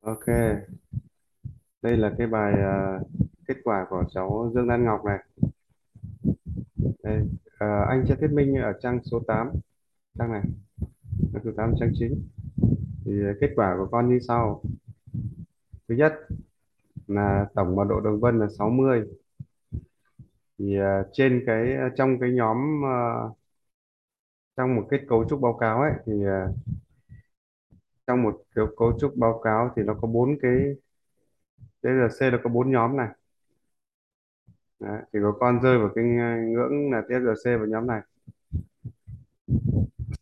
[0.00, 0.26] Ok,
[1.82, 2.98] đây là cái bài à,
[3.48, 5.18] kết quả của cháu Dương Lan Ngọc này.
[7.02, 7.28] Đây,
[7.58, 9.50] à, anh sẽ thuyết minh ở trang số 8,
[10.18, 10.42] trang này,
[11.32, 12.28] trang số 8 trang chính.
[13.04, 14.62] Thì à, kết quả của con như sau.
[15.88, 16.14] Thứ nhất
[17.06, 19.02] là tổng mật độ đường vân là 60.
[20.58, 22.98] Thì à, trên cái à, trong cái nhóm à,
[24.56, 26.12] trong một kết cấu trúc báo cáo ấy thì
[28.08, 30.52] trong một kiểu cấu trúc báo cáo thì nó có bốn cái
[31.82, 33.08] TRC là có bốn nhóm này.
[34.80, 38.00] Đấy, thì có con rơi vào cái ngưỡng là TRC vào nhóm này.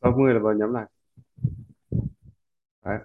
[0.01, 0.85] 60 là vào nhóm này.
[2.85, 2.99] Đấy.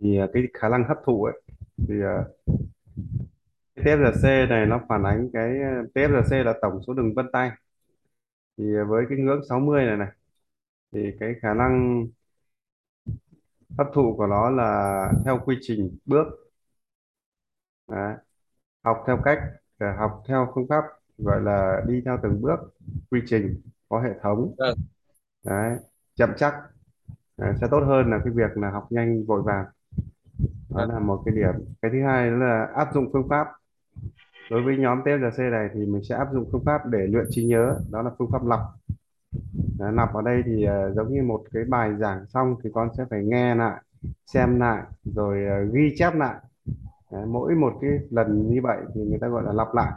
[0.00, 1.42] thì à, cái khả năng hấp thụ ấy
[1.88, 2.24] thì à,
[3.76, 7.50] cái TFRC này nó phản ánh cái à, TFRC là tổng số đường vân tay
[8.58, 10.08] thì à, với cái ngưỡng 60 này này
[10.92, 12.06] thì cái khả năng
[13.78, 16.26] hấp thụ của nó là theo quy trình bước.
[17.88, 18.14] Đấy.
[18.84, 19.38] học theo cách
[19.98, 20.84] học theo phương pháp
[21.18, 22.60] gọi là đi theo từng bước
[23.10, 24.54] quy trình có hệ thống.
[24.58, 24.78] Vâng.
[25.46, 25.76] Đấy.
[26.14, 26.54] chậm chắc.
[27.36, 29.64] Đấy, sẽ tốt hơn là cái việc là học nhanh vội vàng.
[30.40, 30.88] Đó vâng.
[30.88, 31.54] là một cái điểm.
[31.82, 33.46] Cái thứ hai đó là áp dụng phương pháp.
[34.50, 37.44] Đối với nhóm TFRC này thì mình sẽ áp dụng phương pháp để luyện trí
[37.44, 37.76] nhớ.
[37.90, 38.60] Đó là phương pháp lọc
[39.80, 42.88] Đấy, vào ở đây thì ờ, giống như một cái bài giảng xong thì con
[42.98, 43.82] sẽ phải nghe lại
[44.26, 46.34] xem lại rồi ờ, ghi chép lại.
[47.12, 49.92] Đấy, mỗi một cái lần như vậy thì người ta gọi là lặp lại.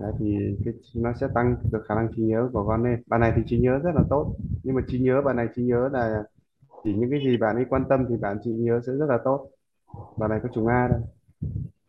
[0.00, 3.02] Đấy, thì cái, nó sẽ tăng được khả năng trí nhớ của con lên.
[3.06, 5.62] Bạn này thì trí nhớ rất là tốt nhưng mà trí nhớ bạn này trí
[5.62, 6.24] nhớ là
[6.84, 9.18] chỉ những cái gì bạn ấy quan tâm thì bạn trí nhớ sẽ rất là
[9.24, 9.48] tốt.
[10.16, 11.00] Bạn này có trùng A đây.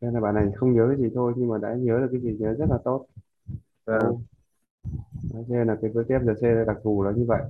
[0.01, 2.21] Nên là bạn này không nhớ cái gì thôi nhưng mà đã nhớ được cái
[2.21, 3.05] gì nhớ rất là tốt.
[3.85, 4.23] Vâng.
[5.33, 5.43] Đấy.
[5.47, 7.41] Nên là cái với cái FGC đặc thù là như vậy.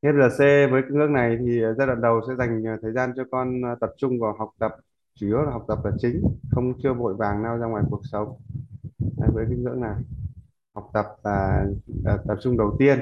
[0.00, 3.24] FGC với cái ngưỡng này thì giai đoạn đầu sẽ dành à, thời gian cho
[3.30, 4.72] con à, tập trung vào học tập
[5.14, 8.00] chủ yếu là học tập là chính không chưa vội vàng nào ra ngoài cuộc
[8.12, 8.36] sống.
[9.18, 9.94] Đấy, với cái ngưỡng này
[10.74, 11.66] học tập là,
[12.04, 12.98] là tập trung đầu tiên.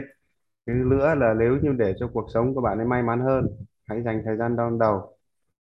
[0.66, 3.46] Cái nữa là nếu như để cho cuộc sống của bạn ấy may mắn hơn
[3.88, 5.16] hãy dành thời gian đón đầu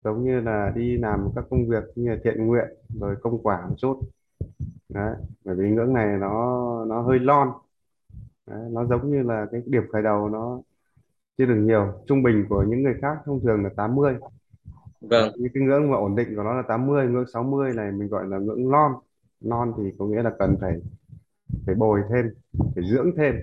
[0.04, 2.68] giống như là đi làm các công việc như là thiện nguyện
[3.00, 4.00] rồi công quả một chút
[4.88, 7.48] đấy bởi vì ngưỡng này nó nó hơi lon.
[8.46, 10.60] Đấy, nó giống như là cái điểm khởi đầu nó
[11.38, 11.92] chưa được nhiều.
[12.06, 14.16] Trung bình của những người khác thông thường là 80
[15.00, 15.32] đấy, vâng.
[15.38, 18.26] Những cái ngưỡng mà ổn định của nó là 80 ngưỡng 60 này mình gọi
[18.28, 18.92] là ngưỡng lon.
[19.40, 20.80] Non thì có nghĩa là cần phải
[21.66, 22.26] phải bồi thêm
[22.74, 23.34] phải dưỡng thêm.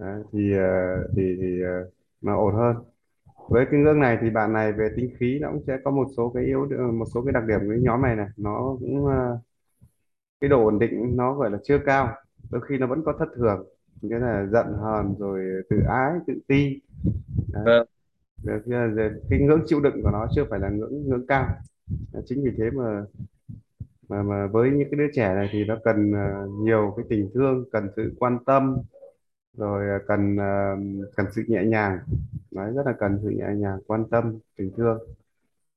[0.00, 1.90] Đấy, thì ờ, thì thì ờ,
[2.20, 2.76] nó ổn hơn.
[3.48, 6.06] Với cái ngưỡng này thì bạn này về tính khí nó cũng sẽ có một
[6.16, 8.28] số cái yếu một số cái đặc điểm của cái nhóm này này.
[8.36, 9.38] Nó cũng ờ,
[10.40, 12.14] cái độ ổn định nó gọi là chưa cao.
[12.50, 13.66] Đôi khi nó vẫn có thất thường
[14.02, 16.80] nghĩa là giận hờn rồi tự ái tự ti.
[17.52, 17.64] Đấy.
[17.64, 17.86] vâng.
[18.44, 21.48] Rồi cái ngưỡng chịu đựng của nó chưa phải là ngưỡng ngưỡng cao.
[22.26, 23.04] Chính vì thế mà
[24.08, 27.30] mà mà với những cái đứa trẻ này thì nó cần ờ, nhiều cái tình
[27.34, 28.76] thương cần sự quan tâm
[29.56, 30.76] rồi ờ, cần ờ,
[31.16, 31.98] cần sự nhẹ nhàng.
[32.50, 34.98] Đấy rất là cần sự nhẹ nhàng quan tâm tình thương.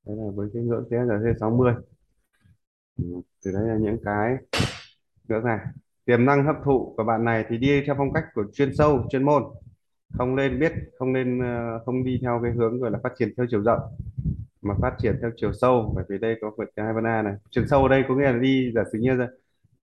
[0.06, 1.74] Đấy là với cái ngưỡng TSC 60
[3.44, 4.36] từ đấy là những cái
[5.28, 5.58] nữa này
[6.04, 9.06] tiềm năng hấp thụ của bạn này thì đi theo phong cách của chuyên sâu
[9.10, 9.42] chuyên môn
[10.18, 13.28] không nên biết không nên ờ, không đi theo cái hướng gọi là phát triển
[13.36, 13.80] theo chiều rộng
[14.62, 17.34] mà phát triển theo chiều sâu bởi vì đây có vượt hai ban A này
[17.50, 19.28] chiều sâu ở đây có nghĩa là đi giả sử như là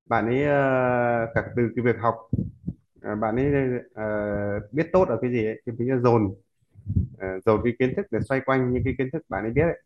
[0.07, 2.15] bạn ấy ờ, cả từ cái việc học
[3.01, 3.45] ờ, bạn ấy
[4.71, 6.35] biết tốt ở cái gì ấy, thì mình dồn
[7.45, 9.81] dồn cái kiến thức để xoay quanh những cái kiến thức bạn ấy biết ấy.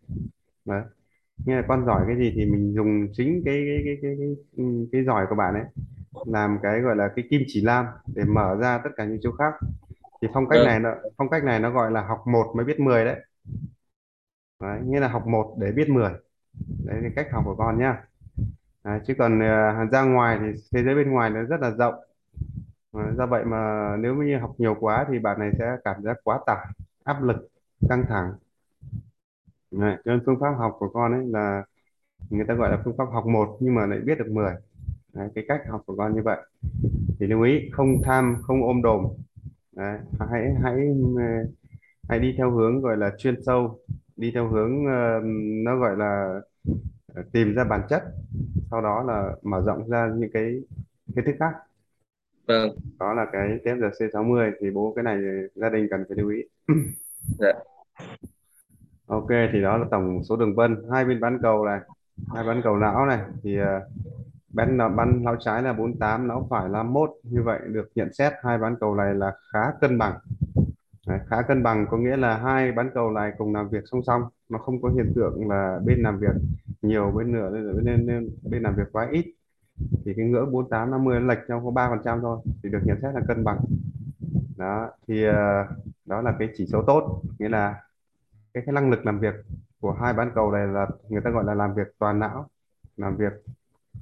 [0.66, 0.84] Đấy.
[1.46, 4.16] Nghĩa là con giỏi cái gì thì mình dùng chính cái cái cái cái
[4.58, 5.64] cái, cái, giỏi của bạn ấy
[6.26, 9.32] làm cái gọi là cái kim chỉ lam để mở ra tất cả những chỗ
[9.32, 9.54] khác.
[10.22, 10.68] Thì phong cách vâng.
[10.68, 13.20] này nó phong cách này nó gọi là học một mới biết 10 đấy.
[14.62, 16.12] đấy nghĩa là học một để biết mười.
[16.86, 18.04] Đấy là cách học của con nhá.
[18.84, 21.96] Đấy, chứ còn ờ, ra ngoài thì thế giới bên ngoài nó rất là rộng.
[23.18, 26.40] Do vậy mà nếu như học nhiều quá thì bạn này sẽ cảm giác quá
[26.46, 26.66] tải
[27.04, 27.50] áp lực
[27.90, 28.34] căng thẳng
[29.80, 31.64] đấy, cho nên phương pháp học của con ấy là
[32.30, 34.54] người ta gọi là phương pháp học một nhưng mà lại biết được mười.
[35.14, 36.38] Đấy, cái cách học của con như vậy.
[37.20, 39.08] Thì lưu ý không tham không ôm đồm.
[39.72, 40.76] Đấy, hãy hãy
[41.18, 41.24] ờ,
[42.10, 43.80] hãy đi theo hướng gọi là chuyên sâu
[44.18, 45.22] đi theo hướng ờ,
[45.66, 46.42] nó gọi là
[47.16, 48.04] ờ, tìm ra bản chất
[48.72, 50.62] sau đó là mở rộng ra những cái
[51.16, 51.54] kiến thức khác.
[52.48, 52.76] Vâng.
[53.00, 55.18] Đó là cái tép TFRC60 thì bố cái này
[55.56, 56.42] gia đình cần phải lưu ý.
[57.40, 57.54] Dạ
[59.14, 60.84] ok thì đó là tổng số đường vân.
[60.92, 61.80] Hai bên bán cầu này
[62.34, 63.20] hai bán cầu não này.
[63.44, 63.66] Thì uh,
[64.54, 68.34] bán bán não trái là 48 não phải là 51 như vậy được nhận xét
[68.44, 70.20] hai bán cầu này là khá cân bằng.
[71.08, 74.02] Đấy, khá cân bằng có nghĩa là hai bán cầu này cùng làm việc song
[74.04, 74.22] song.
[74.50, 76.36] Nó không có hiện tượng là bên làm việc
[76.82, 79.26] nhiều bên nửa nên, nên, bên, bên làm việc quá ít.
[80.06, 82.80] Thì cái ngưỡng 48 50 nó lệch nhau có 3 phần trăm thôi thì được
[82.84, 83.60] nhận xét là cân bằng.
[84.58, 85.68] Đó thì à,
[86.06, 87.22] đó là cái chỉ số tốt.
[87.40, 87.76] Nghĩa là
[88.54, 89.34] cái, cái năng lực làm việc
[89.80, 92.50] của hai bán cầu này là người ta gọi là làm việc toàn não
[92.98, 93.34] làm việc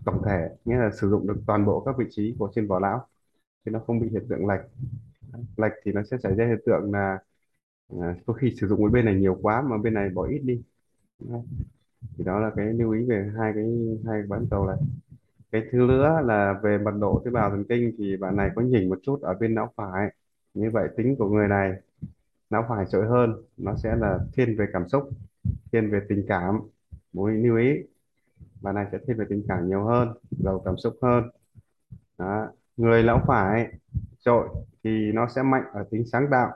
[0.06, 2.80] tổng thể nghĩa là sử dụng được toàn bộ các vị trí của trên vỏ
[2.80, 3.08] não
[3.66, 4.62] thì nó không bị hiện tượng lệch.
[5.58, 7.20] Lệch thì nó sẽ xảy ra hiện tượng là
[8.02, 10.40] à, có khi sử dụng cái bên này nhiều quá mà bên này bỏ ít
[10.40, 10.64] đi.
[12.18, 13.66] Thì đó là cái lưu ý về hai cái
[14.08, 14.78] hai cái bán cầu này.
[15.52, 18.62] Cái thứ nữa là về mật độ tế bào thần kinh thì bạn này có
[18.62, 20.10] nhỉnh một chút ở bên não phải.
[20.54, 21.74] Như vậy tính của người này
[22.52, 25.10] não phải trội hơn nó sẽ là thiên về cảm xúc
[25.72, 26.60] thiên về tình cảm
[27.14, 27.84] bố lưu ý
[28.62, 31.24] bạn này sẽ thiên về tình cảm nhiều hơn giàu cảm xúc hơn
[32.18, 32.48] đó.
[32.78, 33.74] người lão phải
[34.20, 34.50] trội
[34.84, 36.52] thì nó sẽ mạnh ở tính sáng tạo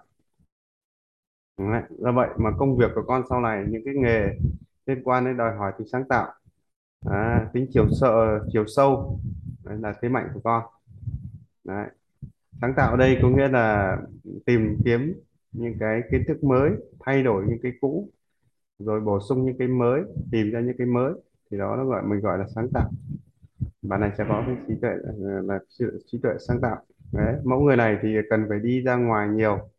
[1.57, 1.81] Đấy.
[1.97, 4.29] do vậy mà công việc của con sau này những cái nghề
[4.85, 6.33] liên quan đến đòi hỏi tính sáng tạo
[7.05, 9.19] à, tính chiều sợ chiều sâu
[9.63, 10.63] đấy là thế mạnh của con
[11.63, 11.87] đấy.
[12.61, 13.97] sáng tạo ở đây có nghĩa là
[14.45, 15.13] tìm kiếm
[15.57, 18.09] những cái kiến thức mới thay đổi những cái cũ
[18.79, 21.13] rồi bổ sung những cái mới tìm ra những cái mới
[21.51, 22.89] thì đó nó gọi mình gọi là sáng tạo.
[23.81, 24.89] Bạn này sẽ có cái trí tuệ
[25.23, 26.77] ờ, là sự trí tuệ sáng tạo.
[27.13, 29.69] Đấy mẫu người này thì cần phải đi ra ngoài nhiều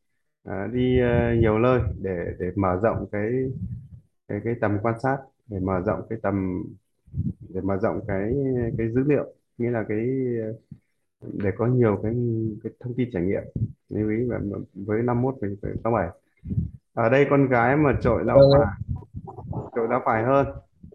[0.44, 3.30] à, đi uh, nhiều nơi để để mở rộng cái
[4.28, 6.64] cái cái tầm quan sát để mở rộng cái tầm
[7.48, 8.34] để mở rộng cái
[8.78, 9.34] cái dữ liệu.
[9.58, 10.08] Nghĩa là cái
[11.20, 12.14] để có nhiều cái
[12.62, 13.42] cái thông tin trải nghiệm.
[13.88, 14.40] Lưu ý và
[14.74, 16.08] với 51 mình phải sáu bảy.
[16.94, 18.96] Ở đây con gái mà trội lão vâng phải
[19.76, 20.46] trội lão phải hơn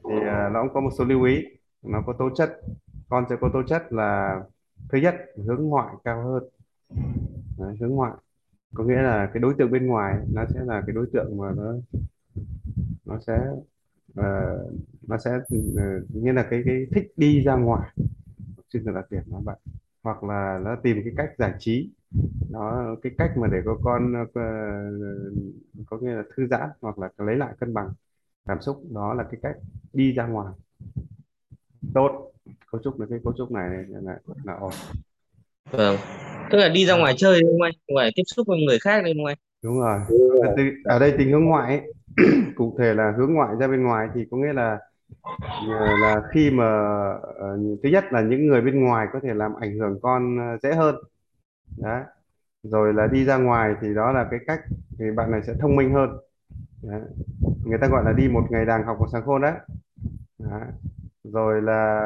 [0.09, 1.43] thì à, nó cũng có một số lưu ý.
[1.83, 2.61] Nó có tố chất
[3.09, 4.41] con sẽ có tố chất là
[4.89, 5.15] thứ nhất
[5.45, 6.43] hướng ngoại cao hơn.
[7.57, 8.13] Đấy, hướng ngoại.
[8.73, 11.51] Có nghĩa là cái đối tượng bên ngoài nó sẽ là cái đối tượng mà
[11.55, 11.73] nó
[13.05, 13.39] nó sẽ
[14.15, 14.57] ờ,
[15.07, 15.31] nó sẽ
[15.77, 17.89] ờ, như là cái cái thích đi ra ngoài.
[18.73, 19.55] Xin được đặc điểm nó vậy
[20.03, 21.89] hoặc là nó tìm cái cách giải trí.
[22.49, 24.41] Nó cái cách mà để có con ờ,
[25.85, 27.89] có nghĩa là thư giãn hoặc là lấy lại cân bằng
[28.47, 29.55] cảm xúc đó là cái cách
[29.93, 30.53] đi ra ngoài.
[31.93, 32.31] Tốt
[32.71, 34.71] cấu trúc là cái cấu trúc này là là ổn.
[35.71, 35.97] Vâng.
[36.51, 37.73] Tức là đi ra ngoài chơi đúng không anh?
[37.87, 39.37] Ngoài tiếp xúc với người khác đấy đúng không anh?
[39.63, 39.99] Đúng rồi.
[40.41, 41.93] Ở đây, ở đây tình hướng ngoại ấy,
[42.55, 44.77] cụ thể là hướng ngoại ra bên ngoài thì có nghĩa là ờ,
[45.67, 46.65] Ờ, là khi mà
[47.37, 50.57] ờ, thứ nhất là những người bên ngoài có thể làm ảnh hưởng con ờ,
[50.63, 50.95] dễ hơn.
[51.77, 52.03] Đấy.
[52.63, 54.59] Rồi là đi ra ngoài thì đó là cái cách
[54.99, 56.09] thì bạn này sẽ thông minh hơn.
[56.83, 57.01] Đấy.
[57.65, 59.53] người ta gọi là đi một ngày đàng học một sáng khôn đấy.
[60.39, 60.61] Đấy.
[61.23, 62.01] rồi là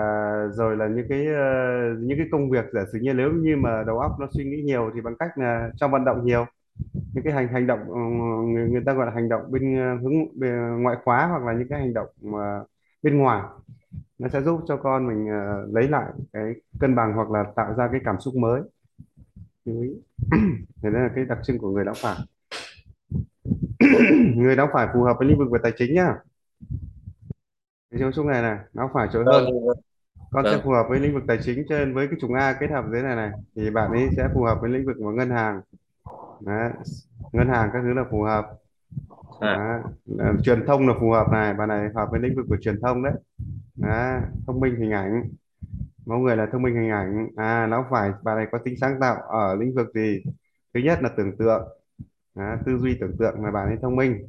[0.53, 1.25] rồi là những cái
[1.99, 4.61] những cái công việc giả sử như nếu như mà đầu óc nó suy nghĩ
[4.65, 6.45] nhiều thì bằng cách là cho vận động nhiều.
[7.13, 7.79] Những cái hành hành động
[8.53, 11.67] người, người ta gọi là hành động bên hướng bên ngoại khóa hoặc là những
[11.69, 12.59] cái hành động mà
[13.05, 13.43] bên ngoài.
[14.19, 17.73] Nó sẽ giúp cho con mình ờ, lấy lại cái cân bằng hoặc là tạo
[17.77, 18.61] ra cái cảm xúc mới.
[19.65, 19.89] Lưu ý.
[20.81, 22.17] Thế đây là cái đặc trưng của người lão phải.
[24.35, 26.15] Người lão phải phù hợp với lĩnh vực về tài chính nhá.
[27.91, 29.45] Cái dấu trúc này này lão phải trội hơn.
[29.45, 29.77] Vâng vâng.
[30.31, 30.61] Con sẽ vâng.
[30.63, 32.85] phù hợp với lĩnh vực tài chính cho nên với cái chủng A kết hợp
[32.91, 35.61] dưới này này thì bạn ấy sẽ phù hợp với lĩnh vực của ngân hàng.
[36.39, 36.71] Đấy.
[37.31, 38.45] ngân hàng các thứ là phù hợp
[39.39, 39.83] à.
[40.19, 42.81] Ờ, truyền thông là phù hợp này bạn này hợp với lĩnh vực của truyền
[42.81, 43.13] thông đấy.
[43.81, 45.29] À, thông minh hình ảnh.
[46.05, 47.27] Mẫu người là thông minh hình ảnh.
[47.35, 50.23] À nó phải bạn này có tính sáng tạo ở lĩnh vực gì?
[50.73, 51.67] Thứ nhất là tưởng tượng.
[52.35, 54.25] À, tư duy tưởng tượng mà bạn ấy thông minh.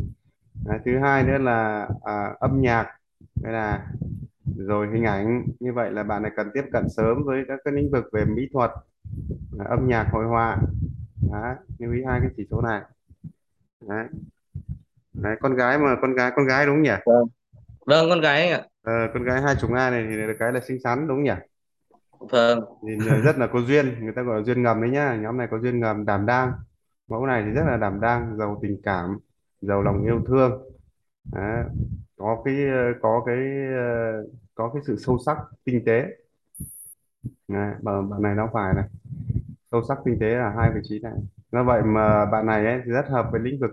[0.67, 2.87] À, thứ hai nữa là à, âm nhạc.
[3.43, 3.87] Đây là
[4.57, 5.43] rồi hình ảnh.
[5.61, 8.25] Như vậy là bạn này cần tiếp cận sớm với các cái lĩnh vực về
[8.25, 8.71] mỹ thuật
[9.59, 10.59] à, âm nhạc hội họa.
[11.33, 12.83] Đó, lưu ý hai cái chỉ số này.
[13.89, 14.07] Đấy.
[15.23, 16.91] Đấy, con gái mà con gái con gái đúng nhỉ?
[17.07, 17.25] Vâng.
[17.87, 18.67] Vâng con gái anh ạ.
[18.83, 21.33] Ờ, con gái hai chục A này thì là cái là xinh xắn đúng nhỉ?
[22.19, 22.61] Vâng.
[22.87, 22.95] Thì
[23.25, 25.19] rất là có duyên người ta gọi là duyên ngầm đấy nhá.
[25.23, 26.53] Nhóm này có duyên ngầm đảm đang.
[27.09, 29.19] Mẫu này thì rất là đảm đang giàu tình cảm
[29.61, 30.63] giàu lòng yêu thương.
[31.33, 31.65] Đấy.
[32.17, 32.55] có cái
[33.03, 33.37] có cái
[33.77, 36.05] ờ, có cái sự sâu sắc tinh tế.
[37.49, 37.75] Đấy.
[37.83, 38.85] bạn bạn này nó phải này.
[39.71, 41.13] Sâu sắc tinh tế là hai vị trí này.
[41.53, 43.71] Do vậy mà bạn này ấy, thì rất hợp với lĩnh vực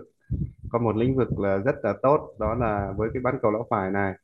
[0.74, 3.66] có một lĩnh vực là rất là tốt đó là với cái bán cầu lão
[3.70, 4.14] phải này.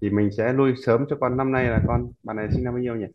[0.00, 2.74] Thì mình sẽ nuôi sớm cho con năm nay là con bạn này sinh năm
[2.74, 3.06] bao nhiêu nhỉ?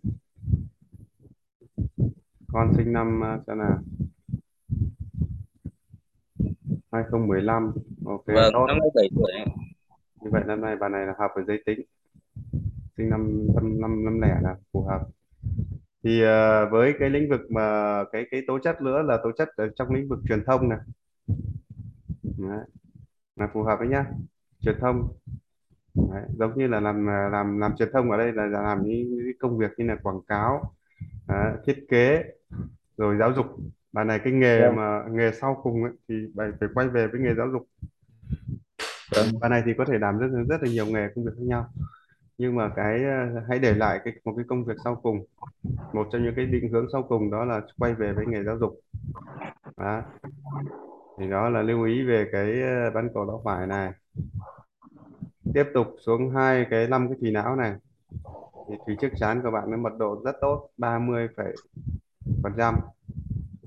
[2.54, 3.80] Con sinh năm uh, xem nào.
[6.92, 7.72] 2015
[8.06, 8.66] ok vâng tốt.
[8.68, 9.32] năm nay tuổi
[10.22, 11.80] như vậy năm nay bạn này là hợp với giới tính.
[12.98, 15.02] Sinh năm năm năm năm lẻ là phù hợp.
[16.04, 19.50] Thì ờ, với cái lĩnh vực mà cái cái tố chất nữa là tố chất
[19.56, 20.80] ở trong lĩnh vực truyền thông này
[22.38, 22.66] Đấy.
[23.36, 24.06] là phù hợp đấy nhá
[24.60, 25.08] truyền thông
[25.96, 26.24] Đấy.
[26.40, 29.38] giống như là làm làm làm truyền thông ở đây là, là làm những, những
[29.40, 30.74] công việc như là quảng cáo
[31.28, 31.54] Đấy.
[31.66, 32.24] thiết kế
[32.98, 33.46] rồi giáo dục
[33.92, 37.08] bạn này cái nghề vâng mà nghề sau cùng ấy, thì bạn phải quay về
[37.08, 37.68] với nghề giáo dục
[39.16, 41.44] vâng bạn này thì có thể làm rất rất là nhiều nghề công việc khác
[41.44, 41.70] nhau
[42.38, 45.26] nhưng mà cái ờ, hãy để lại cái một cái công việc sau cùng
[45.94, 48.58] một trong những cái định hướng sau cùng đó là quay về với nghề giáo
[48.58, 48.80] dục
[49.78, 50.02] đó
[51.18, 53.92] thì đó là lưu ý về cái ờ, bán cầu não phải này.
[55.54, 57.74] Tiếp tục xuống hai cái năm cái thủy não này.
[58.70, 61.28] Thì thủy trước chán của bạn nó mật độ rất tốt 30
[62.44, 62.76] phần trăm.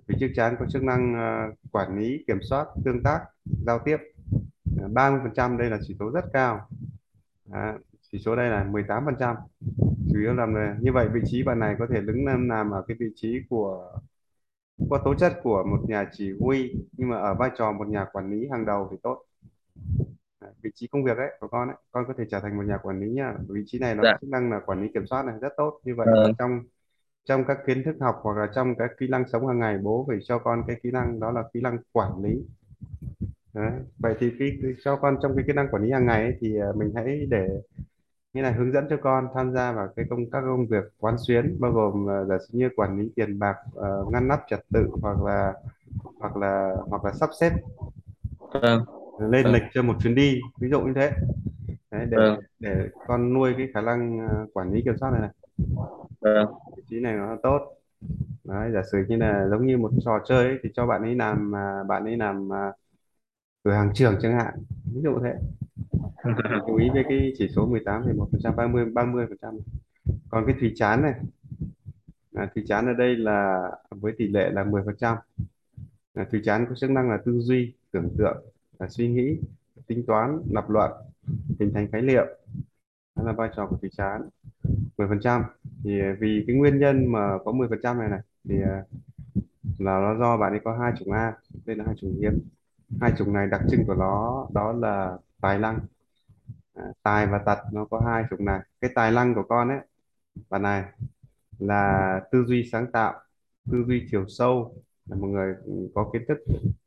[0.08, 3.20] Thủy trước chán có chức năng ờ, quản lý kiểm soát tương tác
[3.66, 3.96] giao tiếp.
[4.80, 6.68] Ờ, 30 phần trăm đây là chỉ số rất cao.
[7.46, 7.72] Đó.
[8.12, 9.36] chỉ số đây là 18 phần trăm.
[10.12, 12.70] Chủ yếu làm là như vậy vị trí bạn này có thể đứng làm, làm
[12.70, 13.92] ở cái vị trí của
[14.90, 18.06] có tố chất của một nhà chỉ huy nhưng mà ở vai trò một nhà
[18.12, 19.22] quản lý hàng đầu thì tốt.
[20.62, 22.78] Vị trí công việc ấy của con ấy con có thể trở thành một nhà
[22.82, 24.16] quản lý nha vị trí này nó dạ.
[24.20, 25.80] chức năng là quản lý kiểm soát này rất tốt.
[25.84, 26.32] Như vậy vâng.
[26.38, 26.60] trong
[27.24, 30.04] trong các kiến thức học hoặc là trong các kỹ năng sống hàng ngày bố
[30.08, 32.42] phải cho con cái kỹ năng đó là kỹ năng quản lý.
[33.54, 33.72] Đấy.
[33.98, 36.36] vậy thì cái, cái cho con trong cái kỹ năng quản lý hàng ngày ấy,
[36.40, 37.48] thì à, mình hãy để
[38.36, 41.16] như là hướng dẫn cho con tham gia vào cái công các công việc quán
[41.18, 44.60] xuyến bao gồm uh, giả sử như quản lý tiền bạc ờ, ngăn nắp trật
[44.72, 45.52] tự hoặc là
[46.18, 47.52] hoặc là hoặc là sắp xếp
[48.52, 48.84] vâng.
[49.20, 49.52] lên vâng.
[49.52, 51.12] lịch cho một chuyến đi ví dụ như thế.
[51.90, 52.40] Đấy, để vâng.
[52.60, 55.30] để con nuôi cái khả năng ờ, quản lý kiểm soát này này.
[56.20, 56.54] Vâng.
[56.76, 57.60] Vị trí này nó tốt.
[58.44, 61.14] Đấy, giả sử như là giống như một trò chơi ấy, thì cho bạn ấy
[61.14, 62.72] làm mà bạn ấy làm à,
[63.64, 64.54] cửa hàng trưởng chẳng hạn
[64.94, 65.34] ví dụ thế
[66.26, 66.60] Dạ.
[66.66, 69.58] chú ý với cái chỉ số 18,1% 30 30%
[70.28, 71.14] còn cái thùy chán này
[72.34, 75.16] à, thùy chán ở đây là với tỷ lệ là 10%
[76.14, 78.44] à, thùy chán có chức năng là tư duy tưởng tượng
[78.78, 79.38] là suy nghĩ
[79.86, 80.90] tính toán lập luận
[81.60, 82.26] hình thành khái niệm
[83.16, 84.28] đó là vai trò của thùy chán
[84.96, 85.42] 10%
[85.84, 88.82] thì à, vì cái nguyên nhân mà có 10% này này thì à,
[89.78, 91.32] là nó do bạn ấy có hai chủng A
[91.64, 92.40] đây là hai chủng hiếm.
[93.00, 95.78] Hai chủng này đặc trưng của nó đó là tài năng
[96.76, 98.60] à, tài và tật nó có hai chủng này.
[98.80, 99.78] Cái tài năng của con ấy
[100.50, 100.84] bạn này
[101.58, 103.14] là tư duy sáng tạo
[103.72, 104.74] tư duy chiều sâu
[105.06, 105.54] là một người
[105.94, 106.38] có kiến thức.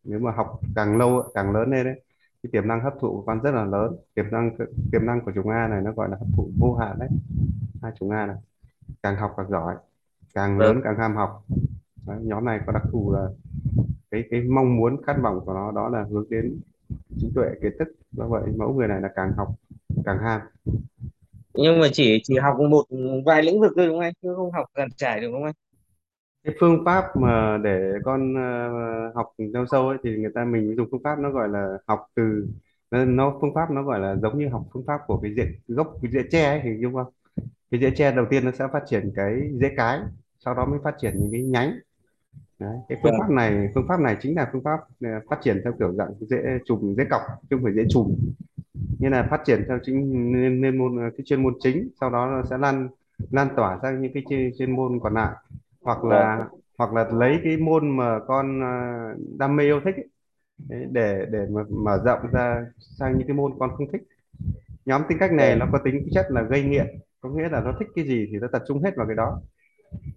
[0.03, 2.01] Nếu mà học càng lâu càng lớn lên đấy
[2.43, 3.95] cái tiềm năng hấp thụ của con rất là lớn.
[4.13, 4.57] Tiềm năng
[4.91, 7.09] tiềm năng của chủng A này nó gọi là hấp thụ vô hạn đấy.
[7.81, 8.35] Hai chủng A này
[9.03, 9.75] càng học càng giỏi
[10.33, 10.67] càng vâng.
[10.67, 11.43] lớn càng ham học.
[12.07, 13.27] Đấy, nhóm này có đặc thù là
[14.11, 16.59] cái cái mong muốn khát vọng của nó đó là hướng đến
[17.21, 17.87] trí tuệ kiến thức.
[18.11, 19.49] Do vậy mẫu người này là càng học
[20.05, 20.41] càng ham.
[21.53, 22.85] Nhưng mà chỉ chỉ học một
[23.25, 24.13] vài lĩnh vực thôi đúng không anh?
[24.21, 25.53] Chứ không học gần trải được đúng không anh?
[26.43, 30.75] Cái phương pháp mà để con ờ, học theo sâu ấy thì người ta mình
[30.77, 32.47] dùng phương pháp nó gọi là học từ
[32.91, 35.43] nó, nó phương pháp nó gọi là giống như học phương pháp của cái rễ
[35.67, 37.13] gốc cái rễ tre ấy hình dung không?
[37.71, 39.99] Cái rễ tre đầu tiên nó sẽ phát triển cái rễ cái
[40.39, 41.79] sau đó mới phát triển những cái nhánh
[42.59, 42.77] Đấy.
[42.89, 45.61] cái phương vâng pháp này phương pháp này chính là phương pháp ờ, phát triển
[45.63, 48.15] theo kiểu dạng rễ chùm rễ cọc chứ không phải rễ chùm.
[48.99, 52.25] Như là phát triển theo chính nên, nên môn cái chuyên môn chính sau đó
[52.25, 52.89] nó sẽ lan
[53.31, 55.35] lan tỏa sang những cái chuyên, chuyên môn còn lại.
[55.81, 56.09] Hoặc vâng.
[56.09, 56.47] là
[56.77, 60.07] hoặc là lấy cái môn mà con à, đam mê yêu thích ấy,
[60.91, 62.65] để để mà mở rộng ra
[62.99, 64.01] sang những cái môn con không thích.
[64.85, 65.59] Nhóm tính cách này vâng.
[65.59, 66.87] nó có tính chất là gây nghiện
[67.21, 69.41] có nghĩa là nó thích cái gì thì nó tập trung hết vào cái đó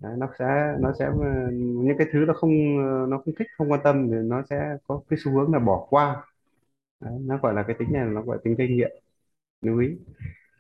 [0.01, 3.47] Đấy, nó sẽ nó sẽ ờ, những cái thứ nó không ờ, nó không thích
[3.59, 6.25] không quan tâm thì nó sẽ có cái xu hướng là bỏ qua.
[7.01, 8.93] Đấy, nó gọi là cái tính này nó gọi là tính gây nghiện.
[9.63, 9.89] Lưu ý.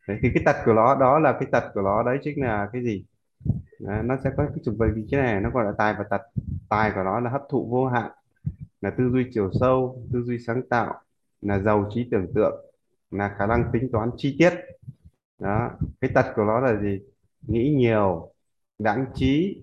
[0.08, 2.70] Đấy, thì cái tật của nó đó là cái tật của nó đấy chính là
[2.72, 3.04] cái gì?
[3.80, 6.04] Đấy, nó sẽ có cái chủng về vị trí này nó gọi là tài và
[6.10, 6.22] tật.
[6.70, 8.12] Tài của nó là hấp thụ vô hạn
[8.80, 10.94] là tư duy chiều sâu tư duy sáng tạo
[11.42, 12.66] là giàu trí tưởng tượng
[13.10, 14.52] là khả năng tính toán chi tiết.
[15.38, 17.00] Đó cái tật của nó là gì?
[17.42, 18.32] Nghĩ nhiều
[18.82, 19.62] đãng trí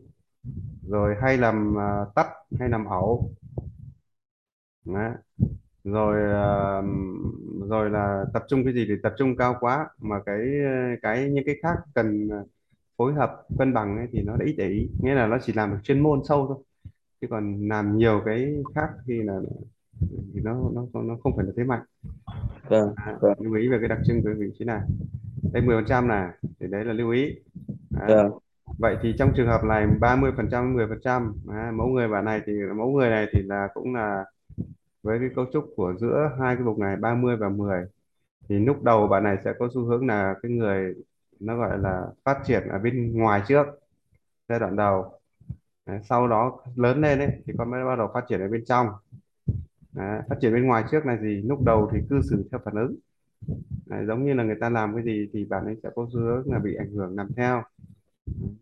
[0.89, 2.27] rồi hay làm à, tắt
[2.59, 3.31] hay làm ẩu.
[4.85, 5.11] Đấy.
[5.83, 6.81] rồi à,
[7.69, 10.39] rồi là tập trung cái gì thì tập trung cao quá mà cái
[11.01, 12.29] cái những cái khác cần
[12.97, 14.89] phối hợp cân bằng ấy, thì nó đã ít để ý.
[14.99, 16.57] Nghĩa là nó chỉ làm được chuyên môn sâu thôi.
[17.21, 19.39] Chứ còn làm nhiều cái khác thì là
[20.33, 21.83] thì nó nó nó không phải là thế mạnh.
[22.69, 23.33] Vâng à, vâng.
[23.39, 24.81] lưu ý về cái đặc trưng của vị trí này
[25.53, 27.35] đây 10% này thì đấy là lưu ý.
[27.89, 28.07] Đấy.
[28.07, 28.31] vâng
[28.77, 32.07] vậy thì trong trường hợp này 30 phần trăm 10 phần trăm à, mẫu người
[32.07, 34.25] bạn này thì mẫu người này thì là cũng là
[35.03, 37.85] với cái cấu trúc của giữa hai cái bục này 30 và 10
[38.49, 40.95] thì lúc đầu bạn này sẽ có xu hướng là cái người
[41.39, 43.65] nó gọi là phát triển ở bên ngoài trước
[44.49, 45.19] giai đoạn đầu.
[46.03, 48.87] Sau đó lớn lên ấy, thì con mới bắt đầu phát triển ở bên trong.
[49.91, 52.75] Đấy, phát triển bên ngoài trước là gì lúc đầu thì cư xử theo phản
[52.75, 52.95] ứng.
[53.85, 56.19] Đấy, giống như là người ta làm cái gì thì bạn ấy sẽ có xu
[56.19, 57.63] hướng là bị ảnh hưởng làm theo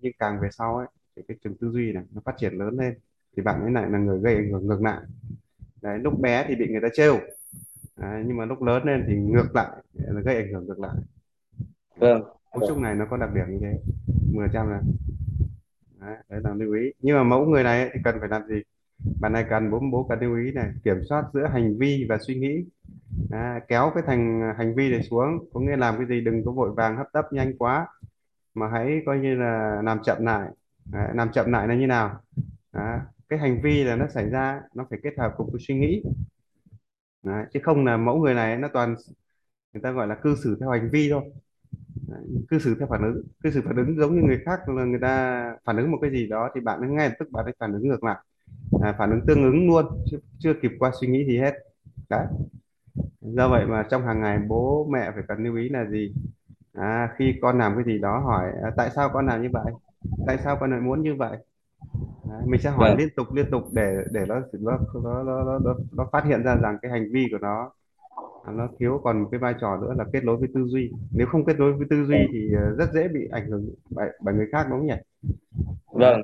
[0.02, 2.78] nhưng càng về sau ấy thì cái trường tư duy này nó phát triển lớn
[2.80, 2.98] lên.
[3.38, 5.02] Thì bạn ấy lại là người gây ảnh hưởng ngược lại.
[5.82, 7.20] Đấy lúc bé thì bị người ta trêu.
[7.98, 10.96] Đấy, nhưng mà lúc lớn lên thì ngược lại là gây ảnh hưởng ngược lại.
[11.96, 12.24] Vâng.
[12.54, 13.80] Cấu trúc này nó có đặc điểm như thế.
[14.34, 14.82] 10 trăm này
[16.00, 16.92] đấy, đấy là lưu ý.
[17.02, 18.62] Nhưng mà mẫu người này ấy, thì cần phải làm gì?
[19.22, 22.18] Bạn này cần bố bố cần lưu ý này kiểm soát giữa hành vi và
[22.28, 22.66] suy nghĩ.
[23.32, 25.50] À, kéo cái thành hành vi này xuống.
[25.54, 26.22] Có nghĩa làm cái gì?
[26.22, 27.88] Đừng có vội vàng hấp tấp nhanh quá
[28.60, 30.50] mà hãy coi như là làm chậm lại.
[30.94, 32.22] À, làm chậm lại là như nào?
[32.72, 35.80] À, cái hành vi là nó xảy ra nó phải kết hợp cùng với suy
[35.80, 36.04] nghĩ.
[37.24, 38.96] Đấy, chứ không là mẫu người này nó toàn
[39.74, 41.24] người ta gọi là cư xử theo hành vi thôi.
[42.50, 43.24] Cư xử theo phản ứng.
[43.44, 46.12] Cư xử phản ứng giống như người khác là người ta phản ứng một cái
[46.12, 48.18] gì đó thì bạn ấy ngay lập tức bạn ấy phản ứng ngược lại.
[48.82, 51.54] À, phản ứng tương ứng luôn chưa, chưa kịp qua suy nghĩ gì hết.
[52.10, 52.26] Đấy.
[53.22, 56.14] Do vậy mà trong hàng ngày bố mẹ phải cần lưu ý là gì?
[56.78, 59.74] À, khi con làm cái gì đó hỏi à, tại sao con làm như vậy?
[60.28, 61.38] Tại sao con lại muốn như vậy?
[62.30, 62.98] Đấy, mình sẽ hỏi vâng.
[62.98, 66.56] liên tục liên tục để để nó nó nó nó nó, nó, phát hiện ra
[66.56, 67.72] rằng cái hành vi của nó
[68.44, 70.92] à, nó thiếu còn một cái vai trò nữa là kết nối với tư duy.
[71.12, 74.10] Nếu không kết nối với tư duy thì ờ, rất dễ bị ảnh hưởng bởi,
[74.22, 74.96] bởi người khác đúng không nhỉ?
[75.92, 76.22] Vâng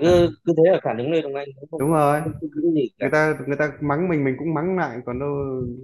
[0.00, 1.48] cứ cứ thế là phản ứng lên đúng không anh?
[1.78, 2.20] Đúng rồi.
[3.00, 5.30] người ta người ta mắng mình mình cũng mắng lại còn đâu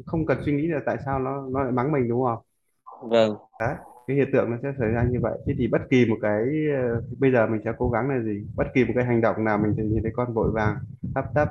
[0.06, 2.38] không cần suy nghĩ là tại sao nó nó lại mắng mình đúng không?
[3.10, 3.34] Vâng.
[3.60, 3.74] Đấy
[4.08, 5.38] cái hiện tượng nó sẽ xảy ra như vậy.
[5.46, 6.42] Thế thì bất kỳ một cái
[6.76, 8.46] ờ, bây giờ mình sẽ cố gắng là gì?
[8.56, 10.76] Bất kỳ một cái hành động nào mình thì nhìn thấy con vội vàng
[11.14, 11.48] hấp tấp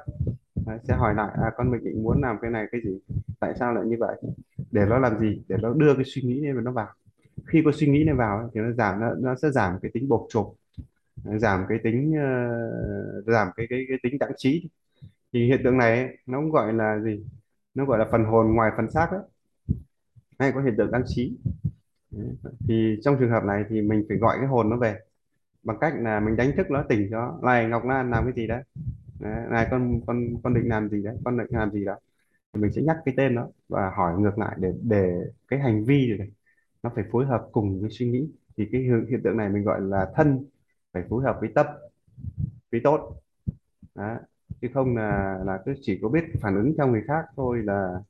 [0.84, 3.00] sẽ hỏi lại à con mình định muốn làm cái này cái gì?
[3.40, 4.16] Tại sao lại như vậy?
[4.72, 5.42] Để nó làm gì?
[5.48, 6.88] Để nó đưa cái suy nghĩ này vào nó vào.
[7.48, 10.10] Khi có suy nghĩ này vào thì nó giảm nó, nó sẽ giảm cái tính
[10.10, 10.54] bộc chộp
[11.24, 14.70] giảm cái tính uh, giảm cái cái cái tính đẳng trí.
[15.34, 17.26] Thì hiện tượng này ấy, nó cũng gọi là gì?
[17.76, 19.22] Nó gọi là phần hồn ngoài phần xác đấy
[20.40, 21.38] hay có hiện tượng đăng trí
[22.68, 25.00] thì trong trường hợp này thì mình phải gọi cái hồn nó về
[25.63, 28.48] bằng cách là mình đánh thức nó tỉnh cho này Ngọc Lan làm cái gì
[28.48, 28.63] đấy?
[29.20, 31.17] Đấy, này con con con định làm gì đấy?
[31.26, 31.98] Con định làm gì đó
[32.54, 35.86] thì mình sẽ nhắc cái tên nó và hỏi ngược lại để để cái hành
[35.86, 36.30] vi này
[36.84, 38.30] nó phải phối hợp cùng với suy nghĩ.
[38.58, 40.46] Thì cái hiện hiện tượng này mình gọi là thân
[40.93, 41.65] phải phối hợp với tâm
[42.72, 43.22] với tốt.
[43.96, 44.17] Đó.
[44.62, 48.02] chứ không là là cứ chỉ có biết phản ứng theo người khác thôi là,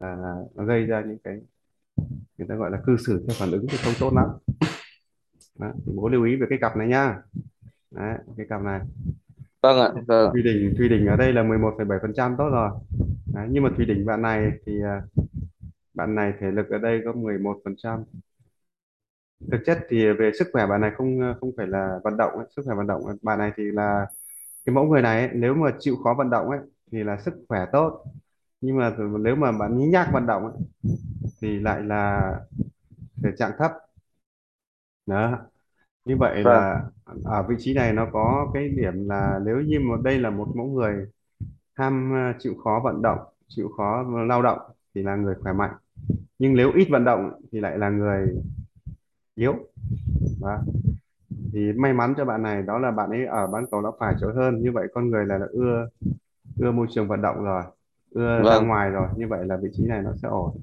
[0.00, 0.16] là,
[0.54, 1.40] là gây ra những cái
[2.38, 4.26] người ta gọi là cư xử theo phản ứng thì không tốt lắm
[5.58, 5.72] đó.
[5.86, 7.16] Thì bố lưu ý về cái cặp này nhá
[7.90, 8.80] Đấy, cái cặp này
[9.62, 12.70] vâng ạ vâng Thùy Đỉnh Thùy Đỉnh ở đây là 11,7% tốt rồi
[13.34, 15.02] Đấy, nhưng mà Thùy Đỉnh bạn này thì à,
[15.94, 18.04] bạn này thể lực ở đây có 11%
[19.52, 22.46] thực chất thì về sức khỏe bạn này không không phải là vận động ấy.
[22.56, 23.16] sức khỏe vận động ấy.
[23.22, 24.06] bạn này thì là
[24.66, 26.60] cái mẫu người này ấy, nếu mà chịu khó vận động ấy
[26.92, 28.04] thì là sức khỏe tốt
[28.60, 30.54] nhưng mà nếu mà bạn nhí nhác vận động ấy,
[31.40, 32.32] thì lại là
[33.22, 33.72] thể trạng thấp.
[35.06, 35.38] Đó.
[36.04, 36.44] Như vậy vâng.
[36.44, 36.84] là
[37.24, 40.48] ở vị trí này nó có cái điểm là nếu như mà đây là một
[40.54, 41.06] mẫu người
[41.74, 44.58] ham chịu khó vận động chịu khó lao động
[44.94, 45.74] thì là người khỏe mạnh.
[46.38, 48.36] Nhưng nếu ít vận động thì lại là người
[49.34, 49.54] yếu.
[50.40, 50.58] Đó.
[51.52, 54.14] thì may mắn cho bạn này đó là bạn ấy ở bán cầu não phải
[54.20, 54.62] chỗ hơn.
[54.62, 55.88] Như vậy con người là, là ưa
[56.58, 57.62] ưa môi trường vận động rồi
[58.10, 58.66] ưa ra vâng.
[58.68, 60.62] ngoài rồi như vậy là vị trí này nó sẽ ổn.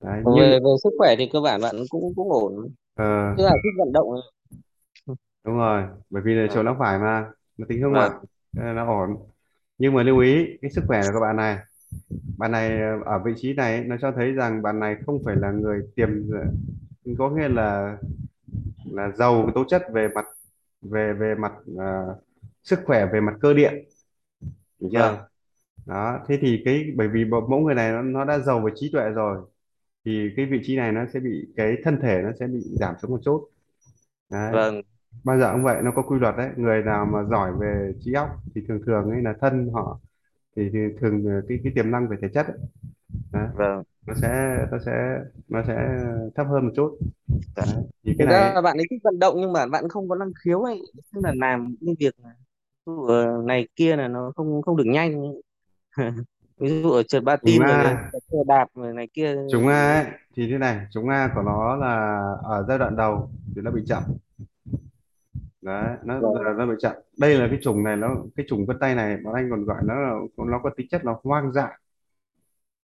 [0.00, 2.68] Đấy, nhưng về về sức khỏe thì cơ bản bạn cũng cũng ổn.
[2.94, 4.08] Ờ, tức là thích vận động
[5.44, 8.10] đúng rồi bởi vì là chỗ vâng não phải mà nó tính hướng vâng.
[8.10, 8.10] ngoại
[8.56, 9.16] Thế là nó ổn.
[9.78, 11.58] Nhưng mà lưu ý cái sức khỏe của bạn này
[12.38, 15.22] bạn này ờ, ở vị trí này ấy, nó cho thấy rằng bạn này không
[15.26, 16.08] phải là người tiềm
[17.18, 17.96] có nghĩa là
[18.92, 20.26] là giàu tố chất về mặt
[20.82, 22.16] về về mặt ờ,
[22.64, 23.74] sức khỏe về mặt cơ điện
[24.80, 25.16] hiểu vâng.
[25.18, 25.28] chưa
[25.86, 28.90] đó thế thì cái bởi vì mẫu người này nó, nó đã giàu về trí
[28.92, 29.38] tuệ rồi
[30.04, 32.94] thì cái vị trí này nó sẽ bị cái thân thể nó sẽ bị giảm
[33.02, 33.48] xuống một chút.
[34.30, 34.52] Đấy.
[34.52, 34.82] Vâng.
[35.24, 38.12] Bao giờ cũng vậy nó có quy luật đấy người nào mà giỏi về trí
[38.12, 40.00] óc thì thường thường ấy là thân họ
[40.56, 42.58] thì, thì thường ờ, cái cái tiềm năng về thể chất ấy,
[43.32, 43.82] đấy, vâng.
[44.06, 45.18] Nó sẽ nó sẽ
[45.48, 45.88] nó sẽ
[46.34, 46.98] thấp hơn một chút.
[47.56, 47.62] Dạ.
[47.66, 47.84] đấy.
[48.04, 50.08] thì cái thực ra này là bạn ấy thích vận động nhưng mà bạn không
[50.08, 50.82] có năng khiếu ấy
[51.14, 52.14] tức là làm những việc
[53.08, 55.32] ờ, này kia là nó không không được nhanh
[56.58, 59.36] ví dụ ở trượt chúng patin rồi là A xe đạp rồi này kia.
[59.52, 63.30] Chúng A ấy, thì thế này chúng A của nó là ở giai đoạn đầu
[63.56, 64.02] thì nó bị chậm.
[65.62, 66.58] Đấy nó vâng.
[66.58, 66.92] nó bị chậm.
[67.20, 69.82] Đây là cái chủng này nó cái chủng vân tay này bọn anh còn gọi
[69.84, 71.72] nó là nó có tính chất là hoang dại.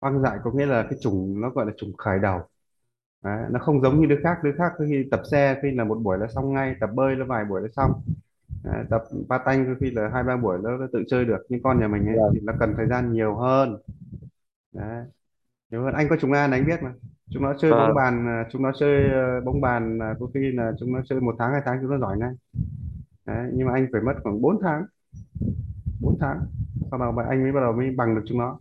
[0.01, 2.41] Hoang dại có nghĩa là cái chủng nó gọi là chủng khởi đầu.
[3.25, 4.39] Đấy, nó không giống như đứa khác.
[4.43, 7.25] Đứa khác khi tập xe khi là một buổi là xong ngay tập bơi là
[7.25, 7.93] vài buổi là xong
[8.65, 11.63] Đấy, tập patin đôi khi là hai ba buổi nó, nó tự chơi được nhưng
[11.63, 12.31] con nhà mình ấy vâng.
[12.35, 13.77] thì nó cần thời gian nhiều hơn.
[14.73, 15.05] Đấy.
[15.71, 15.95] nhiều hơn.
[15.95, 16.93] Anh có chúng An anh biết mà.
[17.31, 17.95] Chúng nó chơi bóng vâng.
[17.95, 21.21] bàn à, chúng nó chơi ờ, bóng bàn à, có khi là chúng nó chơi
[21.21, 22.33] một tháng hai tháng chúng nó giỏi ngay.
[23.27, 23.51] Đấy.
[23.55, 24.85] nhưng mà anh phải mất khoảng 4 tháng.
[26.01, 26.41] 4 tháng.
[26.91, 28.59] Sau đó mà anh mới bắt đầu mới bằng được chúng nó.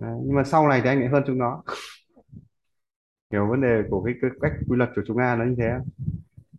[0.00, 0.20] Đấy.
[0.24, 1.62] nhưng mà sau này thì anh lại hơn chúng nó.
[3.32, 5.70] Hiểu vấn đề của cái, cái cách quy luật của chúng An nó như thế.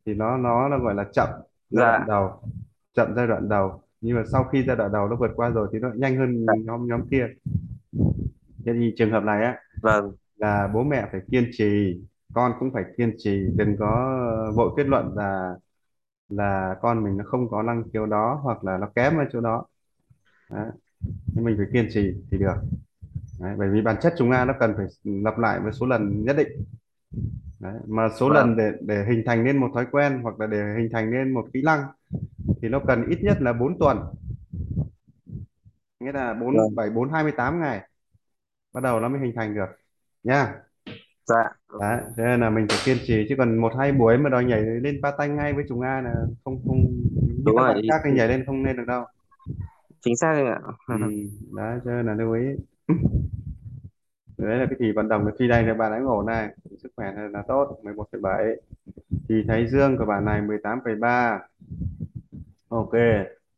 [0.06, 1.30] Thì nó nó nó gọi là chậm
[1.75, 2.13] giai đoạn dạ.
[2.13, 2.41] đầu
[2.93, 3.81] chậm giai đoạn đầu.
[4.01, 6.19] Nhưng mà sau khi giai đoạn đầu nó vượt qua rồi thì nó nhanh dạ,
[6.19, 7.27] hơn nhóm nhóm kia.
[8.65, 10.11] Thế thì trường hợp này á vâng.
[10.38, 12.01] là bố mẹ phải kiên trì
[12.33, 13.47] con cũng phải kiên trì.
[13.55, 15.55] Đừng có vội kết luận là
[16.29, 19.41] là con mình nó không có năng khiếu đó hoặc là nó kém ở chỗ
[19.41, 19.65] đó.
[20.51, 20.69] Đấy.
[21.33, 22.55] Nhưng mình phải kiên trì thì được.
[23.39, 23.55] Đấy.
[23.57, 26.35] bởi vì bản chất chúng ta nó cần phải lặp lại với số lần nhất
[26.38, 26.47] định
[27.60, 27.74] Đấy.
[27.88, 28.36] mà số vâng.
[28.36, 31.32] lần để để hình thành nên một thói quen hoặc là để hình thành nên
[31.32, 31.84] một kỹ năng
[32.62, 33.98] thì nó cần ít nhất là 4 tuần.
[36.00, 36.76] Nghĩa là bốn vâng.
[36.76, 37.82] bảy bốn hai mươi tám ngày
[38.74, 39.70] bắt đầu nó mới hình thành được
[40.24, 40.54] nha.
[41.26, 41.44] Dạ.
[41.80, 44.46] Đấy thế nên là mình phải kiên trì chứ còn một hai buổi mà đòi
[44.46, 46.13] nhảy lên patin ngay với chúng A là
[46.44, 47.74] không không như đúng các rồi.
[47.74, 49.06] bạn khác thì nhảy lên không lên được đâu.
[50.02, 50.60] Chính xác anh ạ.
[50.88, 50.96] Ừ,
[51.56, 52.46] đấy cho nên là lưu ý
[54.38, 56.50] đấy là cái thì vận động thì khi đây là bạn đã ngủ này.
[56.84, 58.45] Sức khỏe là, là tốt mười một phẩy bảy.
[59.30, 61.39] Thì thái dương của bạn này mười tám phẩy ba.
[62.69, 62.93] Ok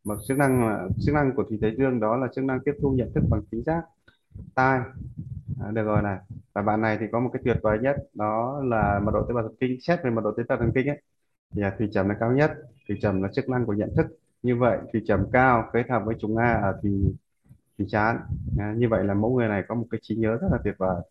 [0.04, 2.92] một chức năng chức năng của thì thái dương đó là chức năng tiếp thu
[2.92, 3.84] nhận thức bằng chính giác
[4.56, 4.80] tai.
[5.64, 6.18] À, được rồi này.
[6.54, 9.34] Và bạn này thì có một cái tuyệt vời nhất đó là mật độ tế
[9.34, 11.02] bào thần kinh xét về mật độ tế bào thần kinh ấy
[11.52, 12.52] thì thủy trầm là cao nhất.
[12.88, 14.06] Thủy trầm là chức năng của nhận thức.
[14.44, 17.14] Như vậy thủy trầm cao kết hợp với chúng A ở thì
[17.78, 18.18] thì chán
[18.58, 20.76] à, như vậy là mẫu người này có một cái trí nhớ rất là tuyệt
[20.78, 21.02] vời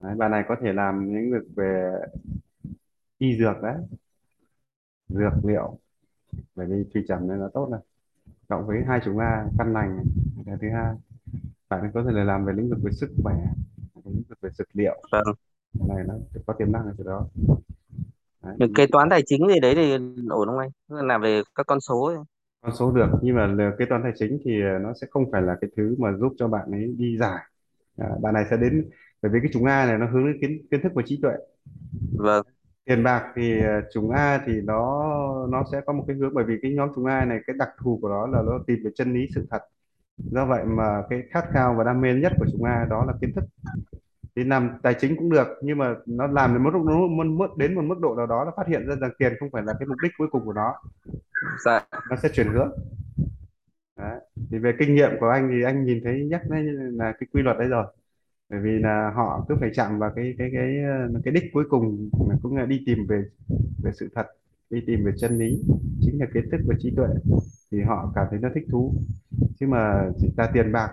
[0.00, 1.92] đấy, bạn này có thể làm những việc về
[3.18, 3.76] y dược đấy
[5.08, 5.78] dược liệu
[6.54, 7.80] bởi vì thủy trầm này là tốt này
[8.48, 10.04] cộng với hai chúng A căn lành.
[10.46, 10.94] Cái thứ hai
[11.68, 13.34] bạn có thể là làm về lĩnh vực về sức khỏe
[14.04, 15.34] lĩnh vực về dược liệu vâng
[15.88, 16.14] này nó
[16.46, 17.26] có tiềm năng ở chỗ đó
[18.42, 18.70] đấy.
[18.74, 19.92] kế toán tài chính gì đấy thì
[20.28, 22.16] ổn không anh làm về các con số ấy.
[22.66, 23.08] Con số được.
[23.22, 25.70] Nhưng mà là kế toán tài chính thì ờ, nó sẽ không phải là cái
[25.76, 27.40] thứ mà giúp cho bạn ấy đi giải.
[27.96, 28.90] À, bạn này sẽ đến
[29.22, 31.32] bởi vì cái chúng A này nó hướng đến kiến kiến thức và trí tuệ.
[32.12, 32.46] Vâng.
[32.84, 35.12] Tiền bạc thì ờ, chúng A thì nó
[35.50, 37.68] nó sẽ có một cái hướng bởi vì cái nhóm chúng A này cái đặc
[37.78, 39.62] thù của nó là nó tìm về chân lý sự thật.
[40.16, 43.12] Do vậy mà cái khát khao và đam mê nhất của chúng A đó là
[43.20, 43.44] kiến thức
[44.36, 47.82] thì làm tài chính cũng được nhưng mà nó làm đến mức nó đến một
[47.82, 49.96] mức độ nào đó nó phát hiện ra rằng tiền không phải là cái mục
[50.02, 50.74] đích cuối cùng của nó.
[51.64, 51.86] Dạ.
[52.10, 52.70] Nó sẽ chuyển hướng.
[53.98, 54.20] Đấy.
[54.50, 57.42] thì về kinh nghiệm của anh thì anh nhìn thấy nhắc đấy là cái quy
[57.42, 57.86] luật đấy rồi.
[58.50, 61.64] Bởi vì là họ cứ phải chạm vào cái cái cái ờ, cái đích cuối
[61.70, 62.10] cùng
[62.42, 63.24] cũng là đi tìm về
[63.82, 64.26] về sự thật
[64.70, 65.62] đi tìm về chân lý
[66.00, 67.06] chính là kiến thức và trí tuệ.
[67.70, 68.94] Thì họ cảm thấy nó thích thú.
[69.60, 70.90] Chứ mà chỉ ra tiền bạc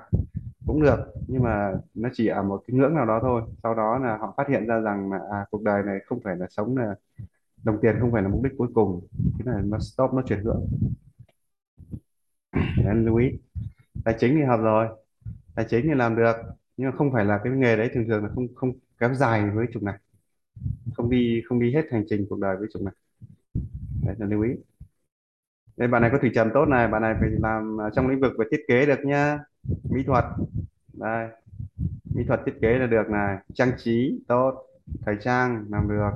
[0.67, 3.41] cũng được nhưng mà nó chỉ ở một cái ngưỡng nào đó thôi.
[3.63, 6.35] Sau đó là họ phát hiện ra rằng là à, cuộc đời này không phải
[6.35, 6.95] là sống là
[7.63, 9.07] đồng tiền không phải là mục đích cuối cùng.
[9.39, 10.67] Thế là nó stop nó chuyển hướng.
[12.77, 13.31] Nên anh lưu ý.
[14.05, 14.87] Tài chính thì hợp rồi.
[15.55, 16.35] Tài chính thì làm được
[16.77, 19.49] nhưng mà không phải là cái nghề đấy thường thường là không không kéo dài
[19.49, 19.99] với chục này
[20.95, 22.93] không đi không đi hết hành trình cuộc đời với chục này
[24.05, 24.51] đấy là lưu ý.
[25.77, 26.87] Đây bạn này có thủy trầm tốt này.
[26.87, 29.39] Bạn này phải làm trong lĩnh vực về thiết kế được nhá
[29.83, 30.25] mỹ thuật.
[30.93, 31.29] Đây.
[32.13, 33.37] Mỹ thuật thiết kế là được này.
[33.53, 34.65] Trang trí tốt.
[35.05, 36.11] Thời trang làm được.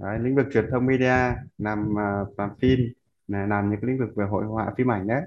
[0.00, 2.78] Đấy, lĩnh vực truyền thông media làm à, làm phim
[3.28, 5.22] này, làm những cái lĩnh vực về hội họa phim ảnh đấy,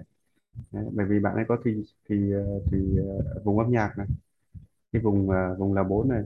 [0.72, 2.34] đấy bởi vì bạn ấy có thủy thì
[2.72, 2.98] thì
[3.44, 4.08] vùng âm nhạc này.
[4.92, 6.22] Cái vùng à, vùng là bốn này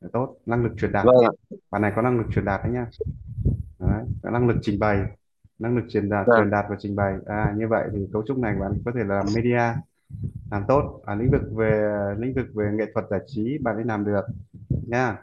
[0.00, 0.36] là tốt.
[0.46, 1.06] Năng lực truyền đạt.
[1.06, 1.34] Vâng
[1.70, 2.86] bạn này có năng lực truyền đạt đấy nha.
[3.78, 5.04] Đấy, có năng lực trình bày.
[5.58, 6.38] Năng lực truyền đạt vâng.
[6.38, 7.14] truyền đạt và trình bày.
[7.26, 9.80] À như vậy thì cấu trúc này bạn có thể là làm media
[10.50, 11.00] làm tốt.
[11.04, 14.24] Ở lĩnh vực về lĩnh vực về nghệ thuật giải trí bạn ấy làm được
[14.86, 15.16] nha.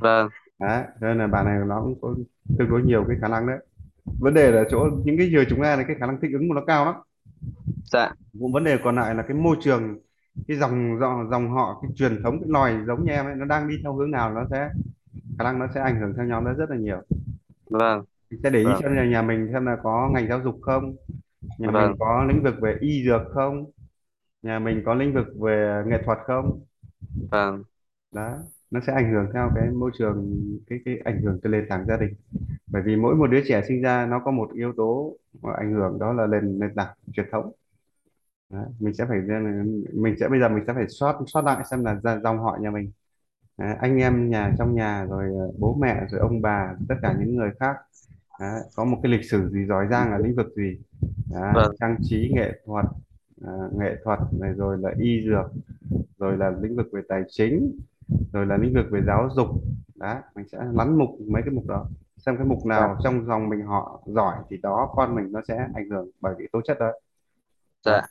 [0.00, 0.28] Vâng.
[0.58, 2.14] Đấy nên là bạn này nó cũng có
[2.58, 3.58] tương đối nhiều cái khả năng đấy.
[4.20, 6.48] Vấn đề là chỗ những cái người chúng ta này cái khả năng thích ứng
[6.48, 6.94] của nó cao lắm.
[7.84, 8.12] Dạ.
[8.40, 9.98] Cũng vấn đề còn lại là cái môi trường
[10.48, 13.44] cái dòng dòng dòng họ cái truyền thống cái loài giống như em ấy nó
[13.44, 14.70] đang đi theo hướng nào nó sẽ
[15.38, 17.02] khả năng nó sẽ ảnh hưởng theo nhóm đó rất là nhiều.
[17.70, 18.04] Vâng.
[18.30, 18.82] Mình sẽ để ý vâng.
[18.82, 20.96] xem là nhà mình xem là có ngành giáo dục không
[21.58, 21.94] nhà mình vâng.
[21.98, 23.64] có lĩnh vực về y dược không
[24.48, 26.60] nhà mình có lĩnh vực về nghệ thuật không?
[27.30, 27.64] Vâng.
[28.12, 28.38] Đó
[28.70, 31.86] nó sẽ ảnh hưởng theo cái môi trường cái cái ảnh hưởng từ nền tảng
[31.86, 32.14] gia đình.
[32.66, 35.72] Bởi vì mỗi một đứa trẻ sinh ra nó có một yếu tố mà ảnh
[35.74, 37.52] hưởng đó là nền nền tảng truyền thống.
[38.50, 39.18] Đấy, mình sẽ phải
[39.94, 42.58] mình sẽ bây giờ mình sẽ phải soát soát lại xem là ra- dòng họ
[42.60, 42.90] nhà mình.
[43.58, 47.16] Đấy, anh em nhà trong nhà rồi ờ, bố mẹ rồi ông bà tất cả
[47.20, 47.76] những người khác.
[48.40, 50.78] Đấy, có một cái lịch sử gì giỏi giang ở lĩnh vực gì?
[51.30, 51.76] Đấy, vâng.
[51.80, 52.86] trang trí nghệ thuật
[53.46, 55.46] à, nghệ thuật này rồi là y dược
[56.18, 57.78] rồi là lĩnh vực về tài chính
[58.32, 59.48] rồi là lĩnh vực về giáo dục.
[59.94, 61.86] Đấy mình sẽ lắn mục mấy cái mục đó.
[62.16, 62.68] Xem cái mục dạ.
[62.68, 66.34] nào trong dòng mình họ giỏi thì đó con mình nó sẽ ảnh hưởng bởi
[66.38, 66.92] cái tố chất đó.
[67.84, 68.02] Dạ.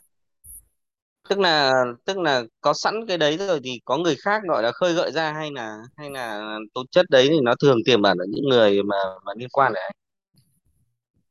[1.28, 4.72] Tức là tức là có sẵn cái đấy rồi thì có người khác gọi là
[4.72, 8.18] khơi gợi ra hay là hay là tố chất đấy thì nó thường tiềm ẩn
[8.18, 9.92] ở những người mà mà liên quan đấy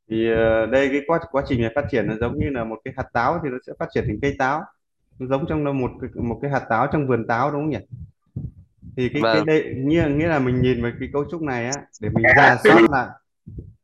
[0.10, 2.78] thì ờ, đây cái quá quá trình này phát triển nó giống như là một
[2.86, 4.64] cái hạt táo thì nó sẽ phát triển thành cây táo.
[5.20, 7.80] Nó giống trong một cái- một cái hạt táo trong vườn táo đúng không nhỉ?
[8.98, 9.46] Thì cái cái vâng.
[9.46, 12.58] đây nghĩa nghĩa là mình nhìn vào cái cấu trúc này á để mình rà
[12.64, 13.08] soát lại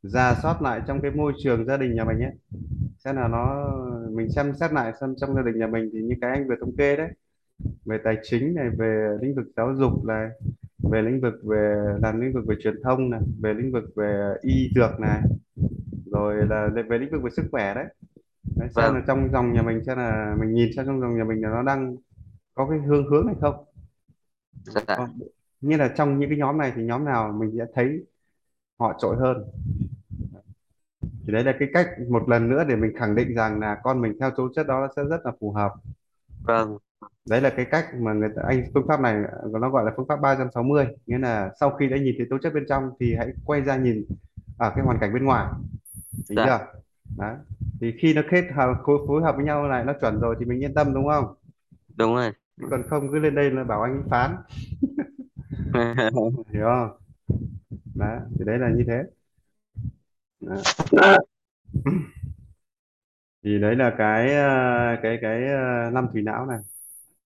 [0.03, 2.31] rà soát lại trong cái môi trường gia đình nhà mình ấy
[2.97, 3.71] xem là nó
[4.11, 6.55] mình xem xét lại xem trong gia đình nhà mình thì như cái anh vừa
[6.59, 7.09] thống kê đấy.
[7.85, 10.29] Về tài chính này về lĩnh vực giáo dục này
[10.91, 14.33] về lĩnh vực về làm lĩnh vực về truyền thông này về lĩnh vực về
[14.41, 15.21] y dược này
[16.13, 17.85] rồi là về lĩnh vực về sức khỏe đấy,
[18.55, 18.95] đấy xem vâng.
[18.95, 21.49] là trong dòng nhà mình xem là mình nhìn xem trong dòng nhà mình là
[21.49, 21.95] nó đang
[22.53, 23.65] có cái hướng hướng này không?
[24.63, 24.97] Dạ.
[25.61, 28.05] Như là trong những cái nhóm này thì nhóm nào mình sẽ thấy
[28.79, 29.43] họ trội hơn?
[31.01, 34.01] Thì đấy là cái cách một lần nữa để mình khẳng định rằng là con
[34.01, 35.73] mình theo tố chất đó sẽ rất là phù hợp.
[36.43, 36.77] Vâng.
[37.29, 39.15] Đấy là cái cách mà người ta anh phương pháp này
[39.51, 42.53] nó gọi là phương pháp 360 nghĩa là sau khi đã nhìn thấy tố chất
[42.53, 44.05] bên trong thì hãy quay ra nhìn
[44.57, 45.47] ở cái hoàn cảnh bên ngoài
[46.27, 46.45] thấy dạ.
[46.45, 46.79] Chưa
[47.17, 47.35] đấy.
[47.81, 50.45] Thì khi nó kết hợp phối, phối hợp với nhau này nó chuẩn rồi thì
[50.45, 51.35] mình yên tâm đúng không?
[51.95, 52.31] Đúng rồi.
[52.71, 54.35] Còn không cứ lên đây là bảo anh phán.
[56.53, 56.89] Hiểu không?
[57.95, 59.03] Đấy thì đấy là như thế.
[60.41, 60.63] Đấy.
[63.43, 66.59] thì đấy là cái ờ, cái cái ờ, năm thủy não này.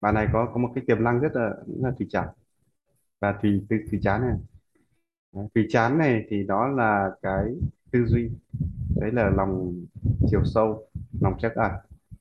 [0.01, 2.27] Bà này có có một cái tiềm năng rất là, rất là thủy chán.
[3.19, 4.37] Và thủy từ thủy chán này.
[5.55, 7.45] Thủy chán này thì đó là cái
[7.97, 8.29] tư duy.
[8.95, 9.73] Đấy là lòng
[10.29, 10.87] chiều sâu
[11.21, 11.71] lòng trắc ẩn.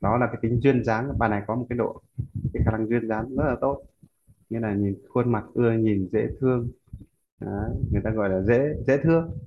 [0.01, 1.19] Đó là cái tính duyên dáng.
[1.19, 2.03] Bạn này có một cái độ
[2.53, 3.83] cái khả năng duyên dáng rất là tốt.
[4.51, 6.69] Nghĩa là nhìn khuôn mặt ưa nhìn dễ thương.
[7.41, 9.39] Đó, người ta gọi là dễ dễ thương.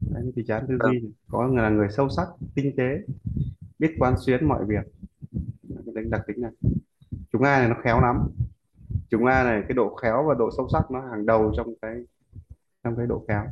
[0.00, 3.02] Đấy, thì chán tư duy có người là người sâu sắc tinh tế
[3.78, 4.84] biết quán xuyến mọi việc.
[5.94, 6.52] Đấy, đặc tính này.
[7.32, 8.28] Chúng A này nó khéo lắm.
[9.10, 11.94] Chúng A này cái độ khéo và độ sâu sắc nó hàng đầu trong cái
[12.84, 13.44] trong cái độ khéo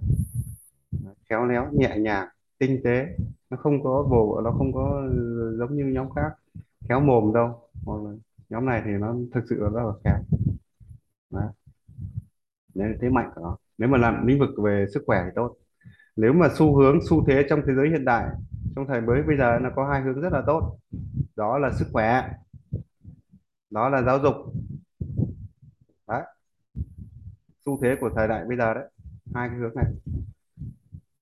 [1.30, 3.06] khéo léo, nhẹ nhàng, tinh tế.
[3.50, 6.30] Nó không có vồ nó không có ờ, giống như nhóm khác,
[6.88, 7.60] khéo mồm đâu.
[7.84, 8.10] Hoặc là
[8.48, 10.18] nhóm này thì nó thực sự là rất là khéo.
[11.30, 11.48] Đấy.
[12.74, 13.56] Đấy là thế mạnh của nó.
[13.78, 15.56] Nếu mà làm lĩnh vực về sức khỏe thì tốt.
[16.16, 18.28] Nếu mà xu hướng, xu thế trong thế giới hiện đại,
[18.76, 20.78] trong thời mới bây giờ nó có hai hướng rất là tốt.
[21.36, 22.28] Đó là sức khỏe.
[23.70, 24.34] Đó là giáo dục.
[26.08, 26.22] Đấy.
[27.66, 28.90] Xu thế của thời đại bây giờ đấy.
[29.34, 29.86] Hai cái hướng này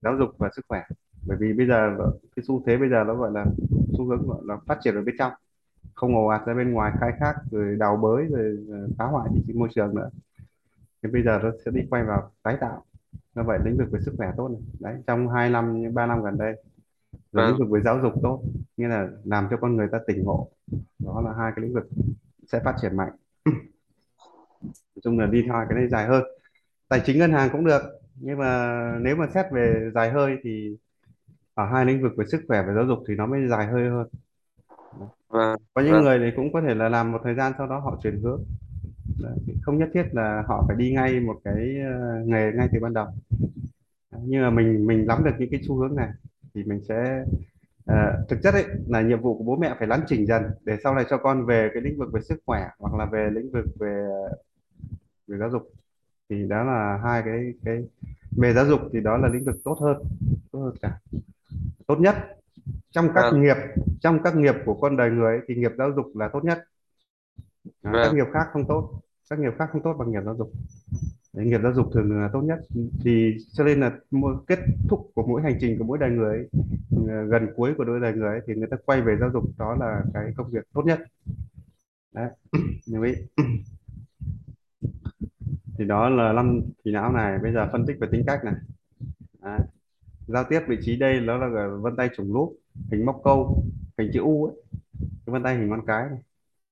[0.04, 0.82] giáo dục và sức khỏe.
[1.26, 1.96] Bởi vì bây giờ
[2.36, 3.46] cái xu thế bây giờ nó gọi là
[3.98, 5.32] xu hướng gọi là phát triển ở bên trong.
[5.94, 9.30] Không ồ ạt ra bên ngoài khai thác rồi đào bới rồi ờ, phá hoại
[9.54, 10.10] môi trường nữa.
[11.02, 12.84] Thì bây giờ nó sẽ đi quay vào tái tạo.
[13.34, 14.60] Như vậy lĩnh vực về sức khỏe tốt này.
[14.80, 16.62] Đấy trong hai năm ba năm gần đây
[17.32, 18.42] rồi lĩnh vâng vực về giáo dục tốt.
[18.76, 20.50] Như là làm cho con người ta tỉnh ngộ.
[20.98, 21.88] Đó là hai cái lĩnh vực
[22.46, 23.12] sẽ phát triển mạnh.
[24.64, 26.24] Nói chung là đi theo cái này dài hơn.
[26.88, 27.82] Tài chính ngân hàng cũng được
[28.16, 30.76] nhưng mà nếu mà xét về dài hơi thì
[31.54, 33.90] ở hai lĩnh vực về sức khỏe và giáo dục thì nó mới dài hơi
[33.90, 34.08] hơn.
[35.28, 37.66] Vâng có những vâng người thì cũng có thể là làm một thời gian sau
[37.66, 38.44] đó họ chuyển hướng.
[39.22, 42.80] Đấy, không nhất thiết là họ phải đi ngay một cái ờ, nghề ngay từ
[42.80, 43.06] ban đầu.
[44.12, 46.08] Đấy, nhưng mà mình mình nắm được những cái xu hướng này
[46.54, 47.24] thì mình sẽ
[47.86, 50.76] ờ, thực chất ấy là nhiệm vụ của bố mẹ phải lắn chỉnh dần để
[50.84, 53.50] sau này cho con về cái lĩnh vực về sức khỏe hoặc là về lĩnh
[53.52, 54.06] vực về
[55.26, 55.73] về giáo dục
[56.34, 57.82] thì đó là hai cái cái
[58.36, 59.96] về giáo dục thì đó là lĩnh vực tốt hơn
[60.52, 60.98] tốt hơn cả.
[61.86, 62.16] Tốt nhất
[62.90, 63.42] trong các vâng.
[63.42, 63.56] nghiệp
[64.00, 66.64] trong các nghiệp của con đời người ấy, thì nghiệp giáo dục là tốt nhất.
[67.82, 68.16] Các vâng.
[68.16, 70.52] nghiệp khác không tốt các nghiệp khác không tốt bằng nghiệp giáo dục.
[71.32, 72.58] Đấy, nghiệp giáo dục thường là tốt nhất.
[73.04, 76.36] Thì cho nên là mỗi kết thúc của mỗi hành trình của mỗi đời người
[76.36, 76.48] ấy,
[77.08, 79.44] ờ, gần cuối của đôi đời người ấy, thì người ta quay về giáo dục
[79.58, 81.00] đó là cái công việc tốt nhất.
[82.12, 82.30] Đấy
[82.86, 83.14] như vậy
[85.78, 87.38] thì đó là năm kỳ não này.
[87.38, 88.54] Bây giờ phân tích về tính cách này.
[89.42, 89.60] Đấy.
[90.26, 92.56] giao tiếp vị trí đây đó là vân tay trùng lúp
[92.90, 93.64] hình móc câu
[93.98, 94.54] hình chữ U ấy.
[95.00, 96.18] Cái vân tay hình ngón cái này.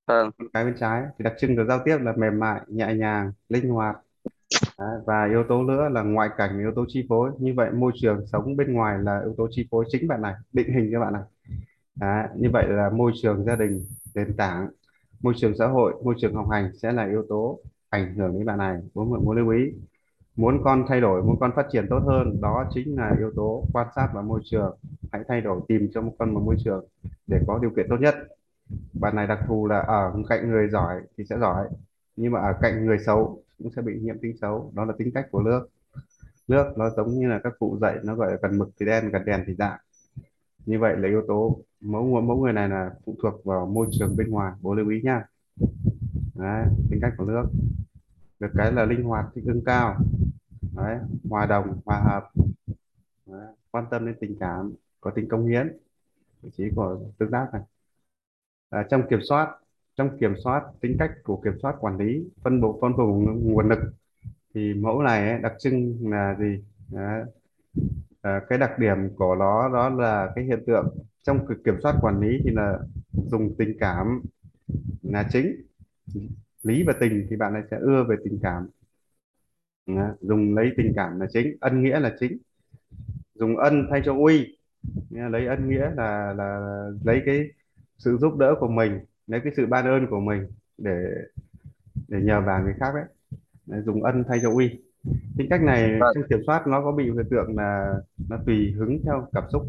[0.08, 1.02] ngón cái bên trái.
[1.18, 3.96] Thì đặc trưng của giao tiếp là mềm mại nhẹ nhàng linh hoạt.
[4.78, 7.30] Đấy, và yếu tố nữa là ngoại cảnh yếu tố chi phối.
[7.38, 10.34] Như vậy môi trường sống bên ngoài là yếu tố chi phối chính bạn này
[10.52, 11.22] định hình cho bạn này.
[11.96, 14.68] Đấy, như vậy là môi trường gia đình nền tảng.
[15.20, 17.58] Môi trường xã hội môi trường học hành sẽ là yếu tố
[17.92, 18.78] ảnh hưởng đến bạn này.
[18.94, 19.72] Bố mẹ muốn lưu ý,
[20.36, 23.64] muốn con thay đổi, muốn con phát triển tốt hơn, đó chính là yếu tố
[23.72, 24.78] quan sát và môi trường.
[25.12, 26.84] Hãy thay đổi, tìm cho một con một môi trường
[27.26, 28.14] để có điều kiện tốt nhất.
[29.00, 31.68] Bạn này đặc thù là ở cạnh người giỏi thì sẽ giỏi,
[32.16, 34.72] nhưng mà ở cạnh người xấu cũng sẽ bị nhiễm tính xấu.
[34.74, 35.68] Đó là tính cách của nước.
[36.48, 39.10] Nước nó giống như là các cụ dạy, nó gọi là gần mực thì đen
[39.10, 39.78] gần đèn thì dạng
[40.66, 44.16] như vậy là yếu tố mẫu mẫu người này là phụ thuộc vào môi trường
[44.16, 44.52] bên ngoài.
[44.62, 45.24] Bố lưu ý nhá
[46.34, 47.44] Đấy, tính cách của nước.
[48.40, 49.96] Được cái là linh hoạt thích ứng cao.
[50.76, 50.98] Đấy,
[51.30, 52.30] hòa đồng hòa hợp.
[53.26, 55.76] Đấy, quan tâm đến tình cảm có tính công hiến.
[56.42, 57.62] Vị trí của tương tác này.
[58.70, 59.56] À, trong kiểm soát
[59.96, 63.06] trong kiểm soát tính cách của kiểm soát quản lý phân bổ phân bổ
[63.42, 63.78] nguồn lực
[64.54, 66.64] thì mẫu này ấy, đặc trưng là gì?
[66.90, 67.24] Đấy,
[68.22, 70.96] à, cái đặc điểm của nó đó là cái hiện tượng.
[71.22, 72.78] Trong kiểm soát quản lý thì là
[73.12, 74.22] dùng tình cảm
[75.02, 75.62] là chính
[76.62, 78.68] lý và tình thì bạn ấy sẽ ưa về tình cảm.
[80.20, 82.38] Dùng lấy tình cảm là chính ân nghĩa là chính.
[83.34, 84.58] Dùng ân thay cho uy.
[85.10, 86.60] Lấy ân nghĩa là là
[87.04, 87.48] lấy cái
[87.98, 90.46] sự giúp đỡ của mình lấy cái sự ban ơn của mình
[90.78, 91.04] để
[92.08, 93.04] để nhờ vào người khác đấy,
[93.66, 94.80] đấy dùng ân thay cho uy.
[95.36, 96.14] Tính cách này vâng.
[96.14, 97.94] trong kiểm soát nó có bị hiện tượng là
[98.28, 99.62] nó tùy hứng theo cảm xúc.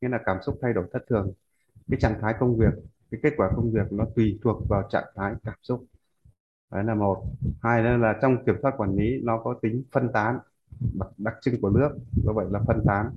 [0.00, 1.32] Nghĩa là cảm xúc thay đổi thất thường.
[1.90, 2.74] Cái trạng thái công việc
[3.12, 5.84] cái kết quả công việc nó tùy thuộc vào trạng thái cảm xúc.
[6.72, 7.24] Đấy là một.
[7.62, 10.38] Hai nữa là trong kiểm soát quản lý nó có tính phân tán
[10.98, 11.90] đặc, đặc trưng của nước
[12.24, 13.10] do vậy là phân tán.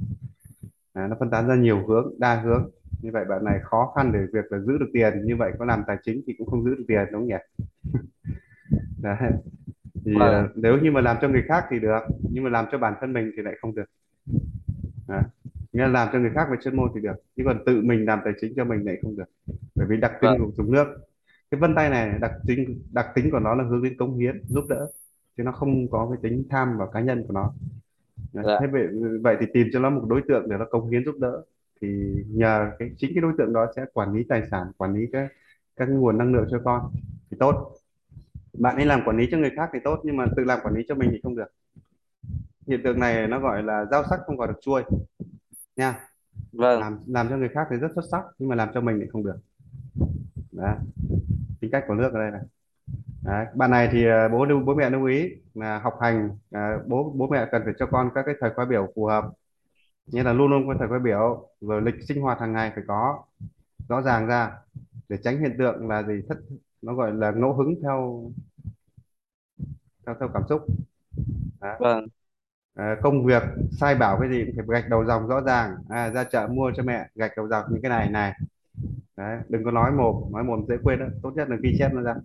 [0.93, 2.69] Đấy, nó phân tán ra nhiều hướng đa hướng.
[3.01, 5.65] Như vậy bạn này khó khăn để việc là giữ được tiền như vậy có
[5.65, 7.35] làm tài chính thì cũng không giữ được tiền đúng không nhỉ?
[9.01, 9.31] Đấy.
[10.05, 11.99] thì ờ, nếu như mà làm cho người khác thì được
[12.31, 13.85] nhưng mà làm cho bản thân mình thì lại không được.
[15.07, 15.23] Đấy.
[15.75, 17.15] Nghĩa là làm cho người khác về chuyên môn thì được.
[17.35, 19.29] Nhưng còn tự mình làm tài chính cho mình lại không được.
[19.75, 20.39] Bởi vì đặc trưng vâng.
[20.39, 20.87] của dùng nước.
[21.51, 24.41] Cái vân tay này đặc tính đặc tính của nó là hướng đến cống hiến
[24.47, 24.87] giúp đỡ.
[25.37, 27.53] Chứ nó không có cái tính tham vào cá nhân của nó.
[28.33, 28.45] Đấy.
[28.47, 28.57] dạ.
[28.61, 28.87] thế vậy,
[29.21, 31.41] vậy thì tìm cho nó một đối tượng để nó cống hiến giúp đỡ.
[31.81, 31.87] Thì
[32.27, 35.31] nhờ cái chính cái đối tượng đó sẽ quản lý tài sản quản lý các
[35.75, 36.91] các nguồn năng lượng cho con
[37.31, 37.75] thì tốt.
[38.53, 40.75] Bạn ấy làm quản lý cho người khác thì tốt nhưng mà tự làm quản
[40.75, 41.51] lý cho mình thì không được.
[42.67, 44.83] Hiện tượng này nó gọi là dao sắc không còn được chuôi
[45.75, 45.99] nha.
[46.53, 46.79] Vâng.
[46.79, 49.07] Làm làm cho người khác thì rất xuất sắc nhưng mà làm cho mình thì
[49.11, 49.37] không được.
[50.51, 50.75] Đấy
[51.61, 52.41] tính cách của nước ở đây này.
[53.23, 53.45] Đấy.
[53.55, 57.13] bạn này thì ờ, bố lưu bố mẹ lưu ý là học hành à, bố
[57.15, 59.25] bố mẹ cần phải cho con các cái thời khóa biểu phù hợp.
[60.07, 62.83] Như là luôn luôn có thời khóa biểu rồi lịch sinh hoạt hàng ngày phải
[62.87, 63.23] có
[63.89, 64.51] rõ ràng ra
[65.09, 66.37] để tránh hiện tượng là gì thất
[66.81, 68.31] nó gọi là ngẫu hứng theo
[70.05, 70.61] theo theo cảm xúc.
[71.61, 71.75] Đó.
[71.79, 72.07] vâng
[72.75, 75.75] À, công việc sai bảo cái gì cũng phải gạch đầu dòng rõ ràng.
[75.89, 78.33] À, ra chợ mua cho mẹ gạch đầu dòng những cái này này.
[79.17, 81.05] Đấy đừng có nói mồm nói mồm dễ quên đó.
[81.21, 82.15] Tốt nhất là ghi chép nó ra.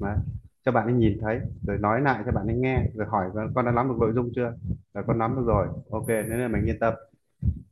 [0.00, 0.16] Đấy.
[0.64, 3.64] cho bạn ấy nhìn thấy rồi nói lại cho bạn ấy nghe rồi hỏi con
[3.64, 4.52] đã nắm được nội dung chưa?
[4.94, 5.66] Rồi con nắm được rồi.
[5.90, 6.94] Ok nên là mình yên tâm.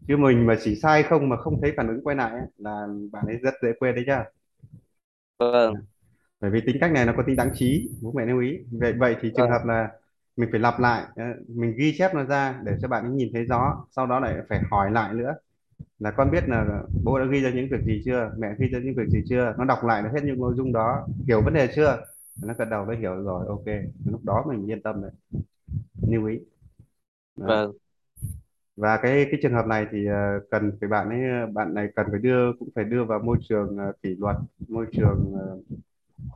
[0.09, 2.87] Chứ mình mà chỉ sai không mà không thấy phản ứng quay lại ấy, là
[3.13, 4.25] bạn ấy rất dễ quên đấy nhá.
[5.39, 5.75] Vâng.
[6.41, 8.59] Bởi vì tính cách này nó có tính đáng trí bố mẹ lưu ý.
[8.73, 9.51] Vậy vậy thì trường vâng.
[9.51, 9.89] hợp là
[10.38, 13.31] mình phải lặp lại ờ, mình ghi chép nó ra để cho bạn ấy nhìn
[13.35, 15.35] thấy rõ sau đó lại phải hỏi lại nữa.
[16.01, 18.81] Là con biết là bố đã ghi ra những việc gì chưa mẹ ghi ra
[18.85, 19.55] những việc gì chưa?
[19.59, 22.03] Nó đọc lại được hết những nội dung đó hiểu vấn đề chưa?
[22.44, 23.66] Nó gật đầu nó hiểu rồi ok.
[24.07, 25.11] Lúc đó mình yên tâm đấy
[26.09, 26.38] lưu ý.
[27.37, 27.46] Đó.
[27.46, 27.72] vâng.
[28.77, 32.07] Và cái cái trường hợp này thì ờ, cần phải bạn ấy bạn này cần
[32.11, 34.37] phải đưa cũng phải đưa vào môi trường ờ, kỷ luật
[34.68, 35.33] môi trường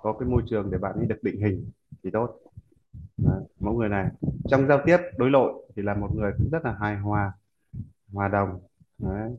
[0.02, 1.70] có cái môi trường để bạn ấy được định hình
[2.04, 2.40] thì tốt
[3.18, 4.10] Đấy, mẫu người này.
[4.44, 7.32] Trong giao tiếp đối nội thì là một người cũng rất là hài hòa
[8.12, 8.60] hòa đồng.
[8.98, 9.32] Đấy,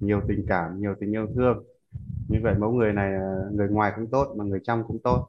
[0.00, 1.64] nhiều tình cảm nhiều tình yêu thương.
[2.28, 5.28] Như vậy mẫu người này à, người ngoài cũng tốt mà người trong cũng tốt.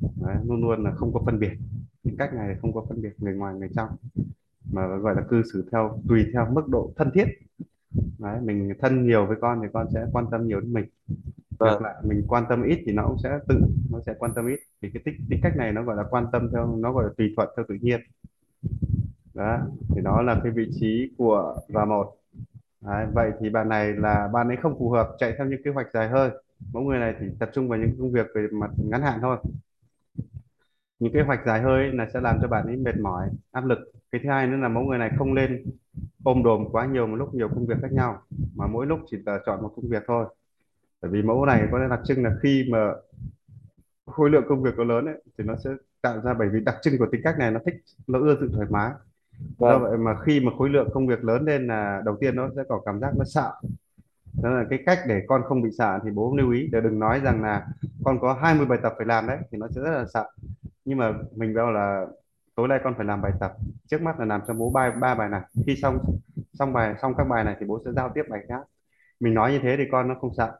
[0.00, 1.52] Đấy, luôn luôn là không có phân biệt.
[2.04, 3.88] Những cách này không có phân biệt người ngoài người trong.
[4.72, 7.24] Mà gọi là cư xử theo tùy theo mức độ thân thiết.
[8.18, 10.84] Đấy, mình thân nhiều với con thì con sẽ quan tâm nhiều đến mình.
[11.62, 11.72] Vâng.
[11.72, 14.46] ngược lại mình quan tâm ít thì nó cũng sẽ tự nó sẽ quan tâm
[14.48, 14.60] ít.
[14.82, 17.10] Thì cái tính, tính cách này nó gọi là quan tâm theo nó gọi là
[17.16, 18.00] tùy thuận theo tự nhiên.
[19.34, 19.58] Đó
[19.94, 22.12] thì đó là cái vị trí của và một.
[22.80, 25.70] Đấy, vậy thì bạn này là bạn ấy không phù hợp chạy theo những kế
[25.70, 26.30] hoạch dài hơi.
[26.72, 29.36] Mẫu người này thì tập trung vào những công việc về mặt ngắn hạn thôi.
[30.98, 33.78] Những kế hoạch dài hơi là sẽ làm cho bạn ấy mệt mỏi áp lực.
[34.12, 35.64] Cái thứ hai nữa là mẫu người này không nên
[36.24, 38.22] ôm đồm quá nhiều một lúc nhiều công việc khác nhau
[38.56, 40.26] mà mỗi lúc chỉ là chọn một công việc thôi
[41.02, 42.92] bởi vì mẫu này có đặc trưng là khi mà
[44.06, 45.70] khối lượng công việc có lớn ấy, thì nó sẽ
[46.02, 47.74] tạo ra bởi vì đặc trưng của tính cách này nó thích
[48.06, 48.90] nó ưa sự thoải mái.
[49.58, 49.82] Do vâng.
[49.82, 52.62] vậy mà khi mà khối lượng công việc lớn lên là đầu tiên nó sẽ
[52.68, 53.52] có cảm giác nó sợ.
[54.42, 56.68] Đó là cái cách để con không bị sợ thì bố lưu ý.
[56.72, 57.66] Để đừng nói rằng là
[58.04, 60.30] con có 20 bài tập phải làm đấy thì nó sẽ rất là sợ.
[60.84, 62.06] Nhưng mà mình bảo là
[62.54, 63.52] tối nay con phải làm bài tập
[63.86, 65.40] trước mắt là làm cho bố ba ba bài này.
[65.66, 65.98] Khi xong
[66.52, 68.62] xong bài xong các bài này thì bố sẽ giao tiếp bài khác.
[69.20, 70.52] Mình nói như thế thì con nó không sợ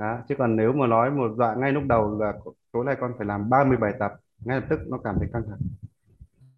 [0.00, 2.32] đó chứ còn nếu mà nói một đoạn ngay lúc đầu là
[2.72, 4.12] tối nay con phải làm 30 bài tập
[4.44, 5.58] ngay lập tức nó cảm thấy căng thẳng.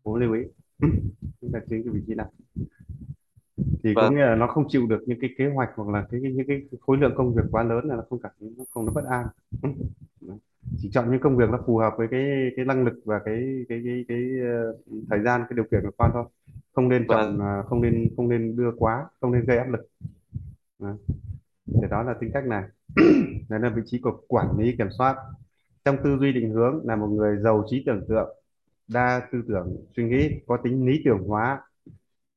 [0.04, 0.42] Bố lưu ý.
[1.40, 2.26] Chúng ta chính cái vị trí này.
[3.56, 4.14] Thì có vâng.
[4.14, 6.46] nghĩa là nó không chịu được những cái kế hoạch hoặc là cái, cái những
[6.46, 8.92] cái khối lượng công việc quá lớn là nó không cảm thấy nó không nó
[8.94, 9.26] bất an.
[10.78, 13.64] Chỉ chọn những công việc nó phù hợp với cái cái năng lực và cái
[13.68, 14.76] cái cái cái, ờ,
[15.10, 16.24] thời gian cái điều kiện của con thôi.
[16.72, 17.46] Không nên chọn vâng.
[17.46, 19.88] ờ, không nên không nên đưa quá không nên gây áp lực.
[20.78, 20.96] Đó.
[21.66, 22.64] thì đó là tính cách này
[23.48, 25.16] đấy là vị trí của quản lý kiểm soát.
[25.84, 28.28] Trong tư duy định hướng là một người giàu trí tưởng tượng
[28.88, 31.60] đa tư tưởng suy nghĩ có tính lý tưởng hóa.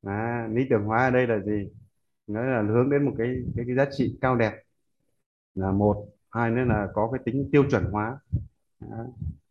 [0.03, 1.69] À, lý tưởng hóa ở đây là gì?
[2.27, 4.53] Nó là hướng đến một cái cái, cái giá trị cao đẹp.
[5.55, 8.19] Là một hai nữa là có cái tính tiêu chuẩn hóa.
[8.79, 8.97] À,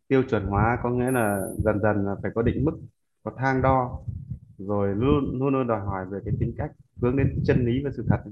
[0.09, 2.73] tiêu chuẩn hóa có nghĩa là dần dần là phải có định mức
[3.23, 4.01] có thang đo
[4.59, 7.91] rồi luôn luôn luôn đòi hỏi về cái tính cách hướng đến chân lý và
[7.97, 8.23] sự thật.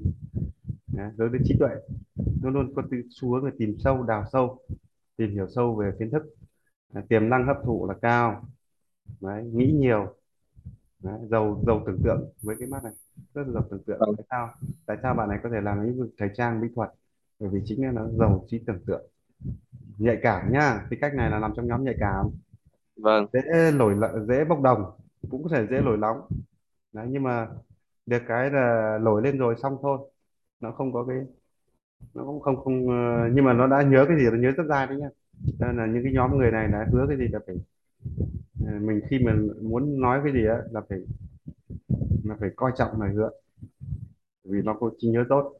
[0.92, 1.68] Đấy, hướng đến trí tuệ
[2.42, 4.58] luôn luôn có tư- xu hướng là tìm sâu đào sâu
[5.16, 6.22] tìm hiểu sâu về kiến thức.
[6.94, 8.44] Đấy, tiềm năng hấp thụ là cao.
[9.20, 10.14] Đấy, nghĩ nhiều.
[11.02, 12.92] Đấy, giàu giàu tưởng tượng với cái mắt này
[13.34, 13.98] rất là giàu tưởng tượng.
[14.00, 14.14] Vâng.
[14.16, 14.48] Tại sao?
[14.86, 16.90] Tại sao bạn này có thể làm lĩnh vực thời trang mỹ thuật?
[17.38, 19.06] Bởi vì chính là nó giàu trí tưởng tượng.
[19.98, 22.26] Nhạy cảm nhá thì cách này là nằm trong nhóm nhạy cảm.
[22.96, 23.26] Vâng.
[23.32, 23.94] Dễ nổi
[24.28, 24.84] dễ bốc đồng
[25.30, 26.20] cũng có thể dễ nổi nóng
[26.92, 27.48] đấy nhưng mà
[28.06, 29.98] được cái là nổi lên rồi xong thôi
[30.62, 31.16] nó không có cái
[32.14, 34.64] nó cũng không không ờ, nhưng mà nó đã nhớ cái gì nó nhớ rất
[34.68, 35.08] dai đấy nhá.
[35.58, 37.56] Cho nên là những cái nhóm người này đã hứa cái gì là phải
[38.66, 40.98] ờ, mình khi mà muốn nói cái gì á là phải
[42.24, 43.30] là phải coi trọng lời hứa.
[44.44, 45.54] Vì nó có trí nhớ tốt.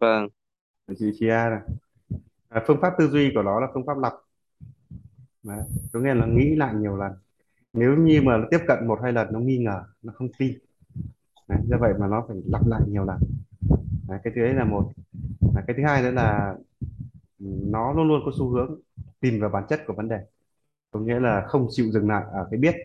[0.00, 0.28] Vâng.
[0.98, 1.60] Chị chị A này
[2.48, 4.12] à, phương pháp tư duy của nó là phương pháp lặp.
[5.42, 5.62] Đấy.
[5.92, 7.12] có nghĩa là nghĩ lại nhiều lần.
[7.72, 10.58] Nếu như mà nó tiếp cận một hai lần nó nghi ngờ nó không tin.
[11.48, 13.18] Đấy, do vậy mà nó phải lặp lại nhiều lần
[14.12, 14.92] đấy, cái thứ ấy là một.
[15.40, 16.54] Và cái thứ hai nữa là
[17.72, 18.80] nó luôn luôn có xu hướng
[19.20, 20.18] tìm vào bản chất của vấn đề.
[20.90, 22.76] Có nghĩa là không chịu dừng lại ở cái biết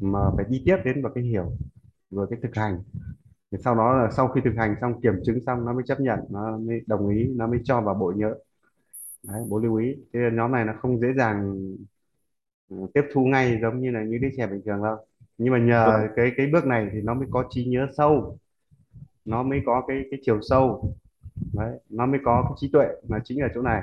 [0.00, 1.52] mà phải đi tiếp đến vào cái hiểu
[2.10, 2.82] rồi cái thực hành.
[3.52, 6.00] Thì sau đó là sau khi thực hành xong kiểm chứng xong nó mới chấp
[6.00, 8.34] nhận nó mới đồng ý nó mới cho vào bộ nhớ
[9.22, 9.96] đấy bố lưu ý.
[10.12, 11.56] Thế nhóm này nó không dễ dàng
[12.68, 14.96] ừ, tiếp thu ngay giống như là những đứa trẻ bình thường đâu.
[15.38, 16.10] Nhưng mà nhờ vâng.
[16.16, 18.38] cái cái bước này thì nó mới có trí nhớ sâu
[19.30, 20.94] nó mới có cái cái chiều sâu.
[21.52, 23.82] Đấy nó mới có cái trí tuệ là chính ở chỗ này.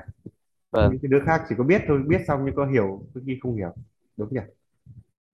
[0.71, 0.91] Vâng.
[0.91, 3.39] Những cái đứa khác chỉ có biết thôi biết xong nhưng có hiểu có khi
[3.41, 3.73] không hiểu.
[4.17, 4.39] Đúng nhỉ?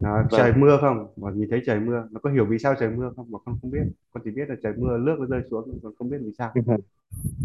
[0.04, 0.28] À, vâng.
[0.32, 1.08] trời mưa không?
[1.16, 3.32] Mà nhìn thấy trời mưa nó có hiểu vì sao trời mưa không?
[3.32, 3.84] Mà con không biết.
[4.14, 6.54] Con chỉ biết là trời mưa nước nó rơi xuống còn không biết vì sao.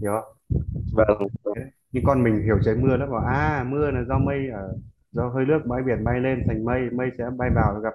[0.01, 0.59] Hiểu không?
[0.93, 1.29] Vâng.
[1.93, 4.77] Nhưng con mình hiểu trời mưa nó bảo à mưa là do mây ở
[5.13, 7.95] do hơi nước bãi biển bay lên thành mây mây sẽ bay vào gặp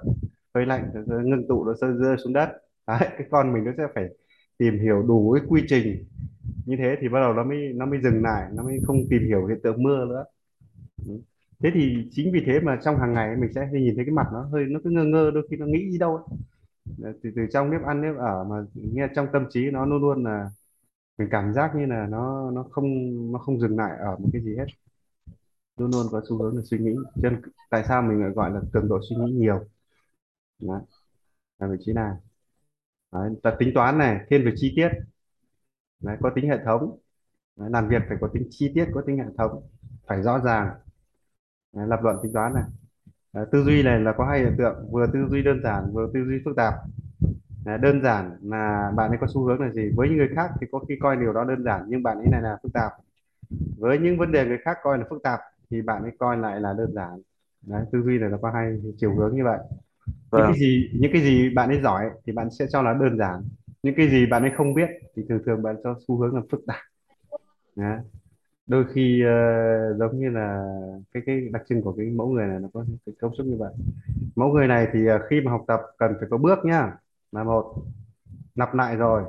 [0.56, 2.50] hơi lạnh ngưng tụ nó rơi xuống đất.
[2.88, 4.10] Đấy cái con mình nó sẽ phải
[4.58, 6.06] tìm hiểu đủ cái quy trình.
[6.66, 9.22] Như thế thì bắt đầu nó mới nó mới dừng lại, nó mới không tìm
[9.28, 10.26] hiểu hiện tượng mưa nữa.
[11.60, 14.28] Thế thì chính vì thế mà trong hàng ngày mình sẽ nhìn thấy cái mặt
[14.34, 16.38] nó hơi, nó cứ ngơ ngơ, đôi khi nó nghĩ đi đâu ấy.
[17.24, 20.24] Từ từ trong nếp ăn, nếp ở mà nghe trong tâm trí nó luôn luôn
[20.24, 20.50] là
[21.18, 22.86] mình cảm giác như là nó nó không
[23.32, 24.66] nó không dừng lại ở một cái gì hết.
[25.78, 26.96] Luôn luôn có xu hướng là suy nghĩ.
[27.24, 29.60] Cho nên tại sao mình lại gọi là cường độ suy nghĩ nhiều?
[30.62, 30.82] Đó.
[31.60, 32.12] là vị trí này.
[33.14, 34.90] Đấy, ta tính toán này thiên về chi tiết.
[36.02, 36.98] Đấy, có tính hệ thống.
[37.56, 39.64] Đấy, làm việc phải có tính chi tiết có tính hệ thống.
[40.08, 40.70] Phải rõ ràng.
[41.74, 42.64] Đấy, lập luận tính toán này.
[43.34, 46.12] Đấy, tư duy này là có hai hiện tượng vừa tư duy đơn giản vừa
[46.14, 46.74] tư duy phức tạp.
[47.66, 49.92] Đấy, đơn giản là bạn ấy có xu hướng là gì?
[49.96, 52.28] Với những người khác thì có khi coi điều đó đơn giản nhưng bạn ấy
[52.32, 52.92] này là phức tạp.
[53.80, 55.40] Với những vấn đề người khác coi là phức tạp
[55.72, 57.22] thì bạn ấy coi lại là đơn giản.
[57.62, 59.60] Đấy, tư duy này là có hai chiều hướng như vậy
[60.34, 60.60] những cái vâng.
[60.60, 63.44] gì những cái gì bạn ấy giỏi thì bạn sẽ cho là đơn giản.
[63.84, 66.42] Những cái gì bạn ấy không biết thì thường thường bạn cho xu hướng là
[66.52, 66.82] phức tạp.
[67.76, 68.00] Đấy.
[68.68, 70.76] đôi khi ờ, giống như là
[71.14, 73.58] cái cái đặc trưng của cái mẫu người này nó có cái cấu trúc như
[73.60, 73.74] vậy.
[74.36, 76.92] Mẫu người này thì ờ, khi mà học tập cần phải có bước nhá.
[77.32, 77.76] Là một
[78.56, 79.24] lặp lại rồi.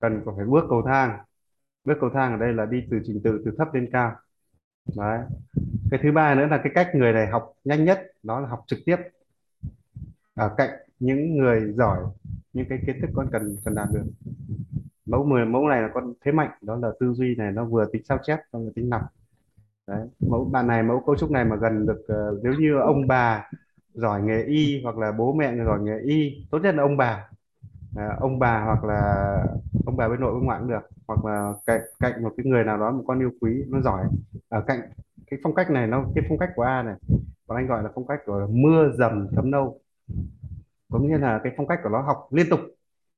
[0.00, 1.18] Cần có phải bước cầu thang.
[1.84, 4.12] Bước cầu thang ở đây là đi từ trình tự từ thấp lên cao.
[4.96, 5.20] Đấy.
[5.90, 8.64] Cái thứ ba nữa là cái cách người này học nhanh nhất đó là học
[8.66, 8.96] trực tiếp
[10.34, 10.70] ở cạnh
[11.00, 11.98] những người giỏi
[12.52, 14.04] những cái kiến thức con cần cần đạt được.
[15.06, 17.86] Mẫu mười mẫu này là con thế mạnh đó là tư duy này nó vừa
[17.92, 19.02] tính sao chép vừa tính lọc
[19.86, 23.06] đấy mẫu bạn này mẫu cấu trúc này mà gần được uh, nếu như ông
[23.06, 23.50] bà
[23.94, 27.28] giỏi nghề y hoặc là bố mẹ giỏi nghề y tốt nhất là ông bà.
[27.96, 29.36] À, ông bà hoặc là
[29.86, 32.64] ông bà bên nội bên ngoại cũng được hoặc là cạnh cạnh một cái người
[32.64, 34.06] nào đó một con yêu quý nó giỏi.
[34.48, 34.80] Ở cạnh
[35.30, 36.94] cái phong cách này nó cái phong cách của A này
[37.46, 39.80] còn anh gọi là phong cách của mưa dầm thấm nâu
[40.90, 42.60] có nghĩa là cái phong cách của nó học liên tục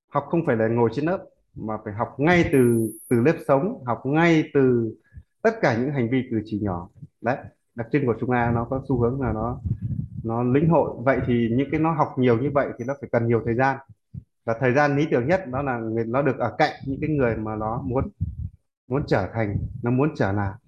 [0.09, 1.25] học không phải là ngồi trên lớp
[1.55, 4.95] mà phải học ngay từ từ lớp sống học ngay từ
[5.43, 6.89] tất cả những hành vi cử chỉ nhỏ.
[7.21, 7.37] Đấy
[7.75, 9.61] đặc trưng của chúng ta nó có xu hướng là nó
[10.25, 10.91] nó lĩnh hội.
[10.99, 13.55] Vậy thì những cái nó học nhiều như vậy thì nó phải cần nhiều thời
[13.55, 13.77] gian.
[14.45, 17.11] Và thời gian lý tưởng nhất đó là người nó được ở cạnh những cái
[17.11, 18.09] người mà nó muốn
[18.89, 20.59] muốn trở thành nó muốn trở là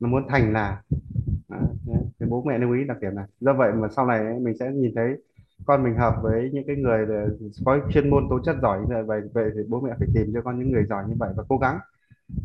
[0.00, 0.82] nó muốn thành là.
[1.48, 2.02] À, đấy.
[2.18, 3.26] Cái bố mẹ lưu ý đặc điểm này.
[3.40, 5.16] Do vậy mà sau này mình sẽ nhìn thấy
[5.66, 7.06] con mình hợp với những cái người
[7.64, 10.30] có chuyên môn tố chất giỏi như vậy vậy vậy thì bố mẹ phải tìm
[10.34, 11.78] cho con những người giỏi như vậy và cố gắng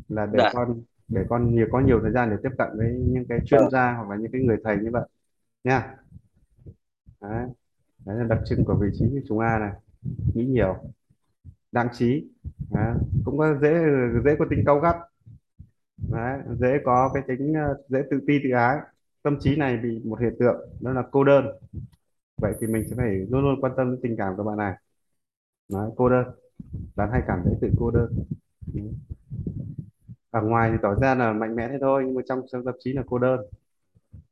[0.09, 0.49] là để dạ.
[0.53, 3.61] con để con nhiều có nhiều thời gian để tiếp cận với những cái chuyên
[3.61, 3.69] vâng.
[3.69, 5.07] gia hoặc là những cái người thầy như vậy.
[5.63, 5.95] Nha.
[7.21, 7.47] Đấy.
[8.05, 9.71] đấy là đặc trưng của vị trí của chúng A này.
[10.33, 10.75] Nghĩ nhiều.
[11.71, 12.27] Đáng trí.
[12.71, 12.95] Đấy.
[13.25, 13.73] cũng có dễ
[14.25, 14.95] dễ có tính cáu gắt.
[16.11, 16.39] Đấy.
[16.59, 18.77] dễ có cái tính ờ, dễ tự ti tự ái.
[19.23, 21.45] Tâm trí này bị một hiện tượng đó là cô đơn
[22.37, 24.73] vậy thì mình sẽ phải luôn luôn quan tâm đến tình cảm của bạn này.
[25.69, 26.27] Nói cô đơn.
[26.95, 28.13] Bạn hay cảm thấy tự cô đơn.
[28.73, 28.81] Ừ.
[30.31, 32.75] ở ngoài thì tỏ ra là mạnh mẽ thế thôi nhưng mà trong trong tâm
[32.79, 33.41] trí là cô đơn.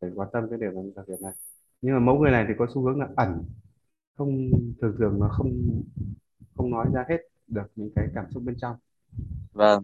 [0.01, 1.33] Phải quan tâm cái điều này đặc điểm này.
[1.81, 3.43] Nhưng mà mẫu người này thì có xu hướng là ẩn.
[4.17, 5.51] Không thường thường nó không
[6.55, 8.75] không nói ra hết được những cái cảm xúc bên trong.
[9.53, 9.83] Vâng.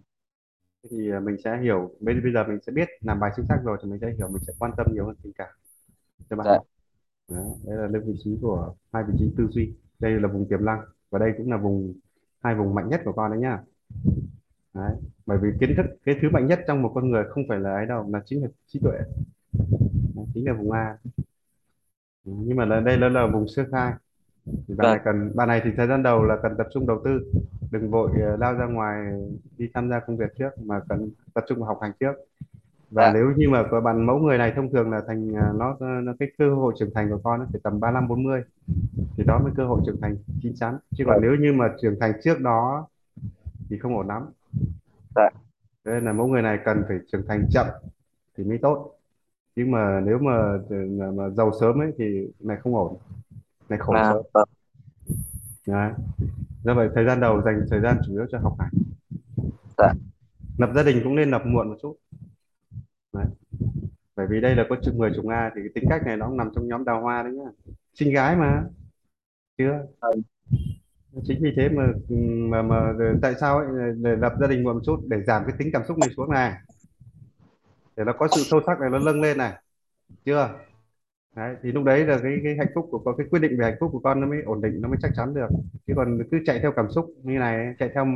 [0.90, 3.60] Thì à, mình sẽ hiểu bây bây giờ mình sẽ biết làm bài chính xác
[3.64, 5.50] rồi thì mình sẽ hiểu mình sẽ quan tâm nhiều hơn tình cảm.
[6.30, 6.46] Cho bạn.
[6.46, 6.58] Dạ
[7.28, 9.72] Đấy, đây là lên vị trí của hai vị trí tư duy.
[9.98, 11.94] Đây là vùng tiềm năng và đây cũng là vùng
[12.42, 13.58] hai vùng mạnh nhất của con đấy nhá.
[14.74, 14.92] Đấy.
[15.26, 17.74] bởi vì kiến thức cái thứ mạnh nhất trong một con người không phải là
[17.74, 18.98] ấy đâu là chính là trí tuệ.
[20.16, 20.98] Đó, chính là vùng A.
[22.24, 23.92] Nhưng mà là đây là, là vùng sơ khai.
[24.68, 26.86] Thì bạn này vâng cần bạn này thì thời gian đầu là cần tập trung
[26.86, 27.32] đầu tư.
[27.72, 29.12] Đừng vội ờ, lao ra ngoài
[29.58, 32.12] đi tham gia công việc trước mà cần tập trung vào học hành trước
[32.90, 33.12] và dạ.
[33.14, 36.12] nếu như mà có bạn mẫu người này thông thường là thành à, nó, nó
[36.18, 38.42] cái cơ hội trưởng thành của con nó phải tầm ba lăm bốn mươi
[39.16, 40.78] thì đó mới cơ hội trưởng thành chín chắn.
[40.96, 42.86] Chứ còn vâng nếu như mà trưởng thành trước đó
[43.70, 44.22] thì không ổn lắm.
[45.14, 45.30] Dạ.
[45.84, 47.66] Thế nên là mẫu người này cần phải trưởng thành chậm
[48.36, 48.94] thì mới tốt.
[49.56, 52.96] Chứ mà nếu mà, mà, mà giàu sớm ấy thì này không ổn
[53.68, 54.22] này khổ à sớm.
[54.34, 54.48] vâng.
[55.66, 55.92] Đấy.
[56.64, 58.72] do vậy thời gian đầu dành thời gian chủ yếu cho học hành.
[59.78, 59.92] Dạ.
[60.58, 61.96] Lập gia đình cũng nên lập muộn một chút
[63.12, 63.26] Đấy.
[64.16, 66.26] bởi vì đây là có chục người chủng A thì cái tính cách này nó
[66.28, 67.50] cũng nằm trong nhóm đào hoa đấy nhá.
[67.94, 68.64] Xinh gái mà.
[69.58, 69.86] Chưa?
[70.00, 70.22] Vâng.
[71.24, 71.92] Chính vì thế mà
[72.50, 72.92] mà mà
[73.22, 75.98] tại sao ấy, để lập gia đình một chút để giảm cái tính cảm xúc
[75.98, 76.52] này xuống này.
[77.96, 79.52] Để nó có sự sâu sắc này nó nâng lên này.
[80.24, 80.50] Chưa?
[81.36, 83.64] Đấy thì lúc đấy là cái cái hạnh phúc của con cái quyết định về
[83.64, 85.48] hạnh phúc của con nó mới ổn định nó mới chắc chắn được.
[85.86, 88.06] Chứ còn cứ chạy theo cảm xúc như này chạy theo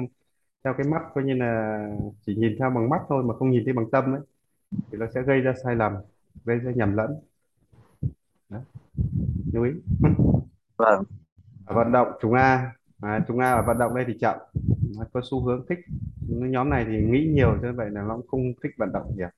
[0.65, 1.81] theo cái mắt coi như là
[2.27, 4.21] chỉ nhìn theo bằng mắt thôi mà không nhìn thấy bằng tâm ấy
[4.91, 5.93] thì nó sẽ gây ra sai lầm
[6.45, 7.21] gây ra nhầm lẫn.
[8.49, 8.63] Đấy,
[9.53, 9.71] lưu ý.
[10.77, 11.05] Vâng.
[11.67, 12.73] Ở vận động chúng A.
[13.01, 14.37] À, chúng A ở vận động đây thì chậm.
[14.97, 15.79] Nó có xu hướng thích.
[16.29, 19.29] Nhóm này thì nghĩ nhiều cho vậy là nó cũng không thích vận động nhiều.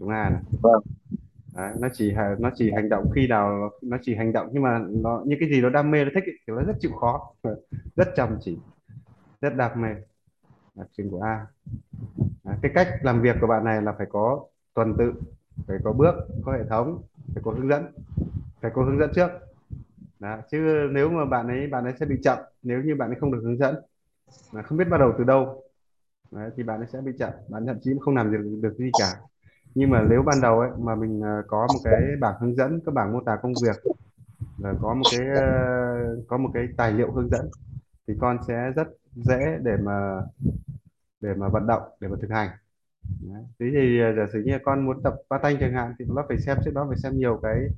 [0.00, 0.42] Chúng A này.
[0.62, 0.82] Vâng.
[1.56, 4.80] Đấy, nó chỉ nó chỉ hành động khi nào nó chỉ hành động nhưng mà
[4.88, 7.34] nó những cái gì nó đam mê nó thích ấy, thì nó rất chịu khó.
[7.96, 8.58] Rất chăm chỉ.
[9.40, 9.88] Rất đam mê
[10.78, 11.46] đặc trưng của A
[12.44, 15.12] à, cái cách làm việc của bạn này là phải có tuần tự
[15.66, 16.14] phải có bước
[16.44, 17.02] có hệ thống
[17.34, 17.84] phải có hướng dẫn
[18.60, 19.30] phải có hướng dẫn trước
[20.20, 20.38] Đó.
[20.50, 23.32] chứ nếu mà bạn ấy bạn ấy sẽ bị chậm nếu như bạn ấy không
[23.32, 23.74] được hướng dẫn
[24.52, 25.64] mà không biết bắt đầu từ đâu
[26.30, 28.90] Đấy, thì bạn ấy sẽ bị chậm bạn thậm chí không làm được được gì
[28.98, 29.16] cả
[29.74, 32.80] nhưng mà nếu ban đầu ấy mà mình à, có một cái bảng hướng dẫn
[32.86, 33.76] các bảng mô tả công việc
[34.58, 37.50] và có một cái ờ, có một cái tài liệu hướng dẫn
[38.08, 40.22] thì con sẽ rất dễ để mà
[41.20, 42.48] để mà vận động để mà thực hành.
[43.20, 43.42] Đấy.
[43.58, 46.38] thế thì ờ, giả sử như con muốn tập pattern chẳng hạn thì nó phải
[46.38, 47.68] xem trước đó phải xem nhiều cái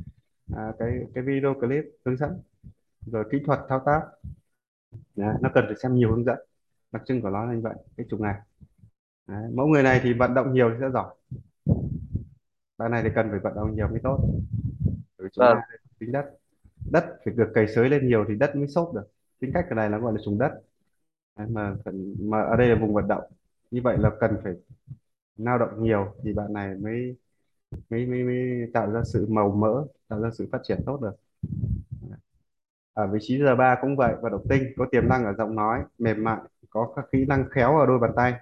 [0.56, 2.40] à, cái cái video clip hướng dẫn
[3.06, 4.00] rồi kỹ thuật thao tác.
[5.16, 5.34] Đấy.
[5.40, 6.38] nó cần phải xem nhiều hướng dẫn.
[6.92, 8.34] Đặc trưng của nó là như vậy cái chủng này.
[9.26, 9.50] Đấy.
[9.54, 11.14] mẫu người này thì vận động nhiều thì sẽ giỏi.
[12.78, 14.18] Bạn này thì cần phải vận động nhiều mới tốt.
[15.18, 15.56] Bởi vì chúng vâng.
[15.56, 16.24] ta tính đất.
[16.90, 19.10] Đất phải được cày xới lên nhiều thì đất mới xốp được.
[19.40, 20.52] Tính cách cái này nó gọi là trùng đất
[21.40, 23.24] Đấy, mà cần, mà ở đây là vùng vận động.
[23.70, 24.52] Như vậy là cần phải
[25.36, 27.16] lao động nhiều thì bạn này mới
[27.90, 31.12] mới mới, mới tạo ra sự màu mỡ tạo ra sự phát triển tốt được.
[32.92, 35.56] Ở vị trí giờ ba cũng vậy vận động tinh có tiềm năng ở giọng
[35.56, 38.34] nói mềm mại có các kỹ năng khéo ở đôi bàn tay.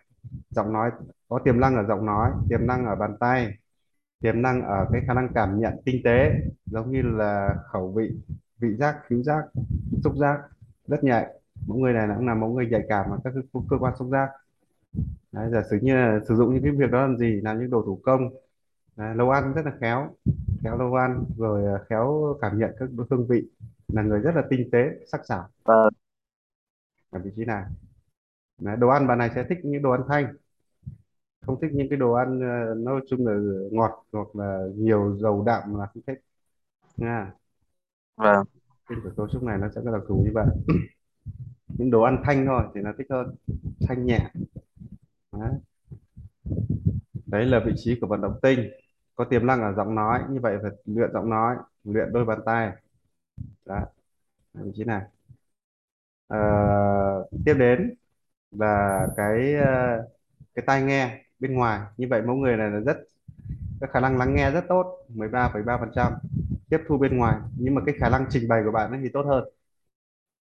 [0.51, 0.90] Giọng nói
[1.28, 3.55] có tiềm năng ở giọng nói tiềm năng ở bàn tay
[4.20, 6.32] tiềm năng ở cái khả năng cảm nhận tinh tế
[6.66, 8.11] giống như là khẩu vị
[8.59, 9.44] vị giác khứu giác
[10.05, 10.40] xúc giác
[10.86, 13.76] rất nhạy mẫu người này cũng là mẫu người nhạy cảm ở các cơ, cơ
[13.80, 14.28] quan xúc giác.
[15.32, 17.70] Đấy, giả sử như là sử dụng những cái việc đó làm gì làm những
[17.70, 18.30] đồ thủ công.
[18.96, 20.11] Đấy, nấu ăn rất là khéo
[20.64, 23.42] khéo nấu ăn rồi à, khéo cảm nhận các hương vị.
[23.88, 25.48] Là người rất là tinh tế sắc sảo.
[25.64, 25.94] Vâng
[27.11, 27.64] ở vị trí này
[28.59, 30.34] Đấy, đồ ăn bạn này sẽ thích những đồ ăn thanh.
[31.40, 33.32] Không thích những cái đồ ăn ờ, nói chung là
[33.72, 36.20] ngọt hoặc là nhiều dầu đạm là không thích.
[36.96, 37.32] Nha.
[38.16, 38.46] Vâng.
[38.88, 40.46] Tinh của cấu trúc này nó sẽ có đặc thù như vậy
[41.79, 43.37] những đồ ăn thanh thôi thì nó thích hơn.
[43.89, 44.20] Thanh nhẹ.
[45.33, 45.51] Đấy.
[47.26, 48.70] đấy là vị trí của vận động tinh.
[49.14, 52.39] Có tiềm năng ở giọng nói như vậy phải luyện giọng nói luyện đôi bàn
[52.47, 52.72] tay.
[53.66, 53.81] Đó.
[54.55, 55.03] Vị trí này.
[56.29, 56.39] À,
[57.45, 57.95] tiếp đến
[58.51, 59.66] là cái ờ,
[60.55, 61.81] cái tai nghe bên ngoài.
[61.97, 62.97] Như vậy mẫu người này là rất
[63.81, 66.12] cái khả năng lắng nghe rất tốt 13,3%
[66.70, 67.37] tiếp thu bên ngoài.
[67.59, 69.45] Nhưng mà cái khả năng trình bày của bạn ấy thì tốt hơn.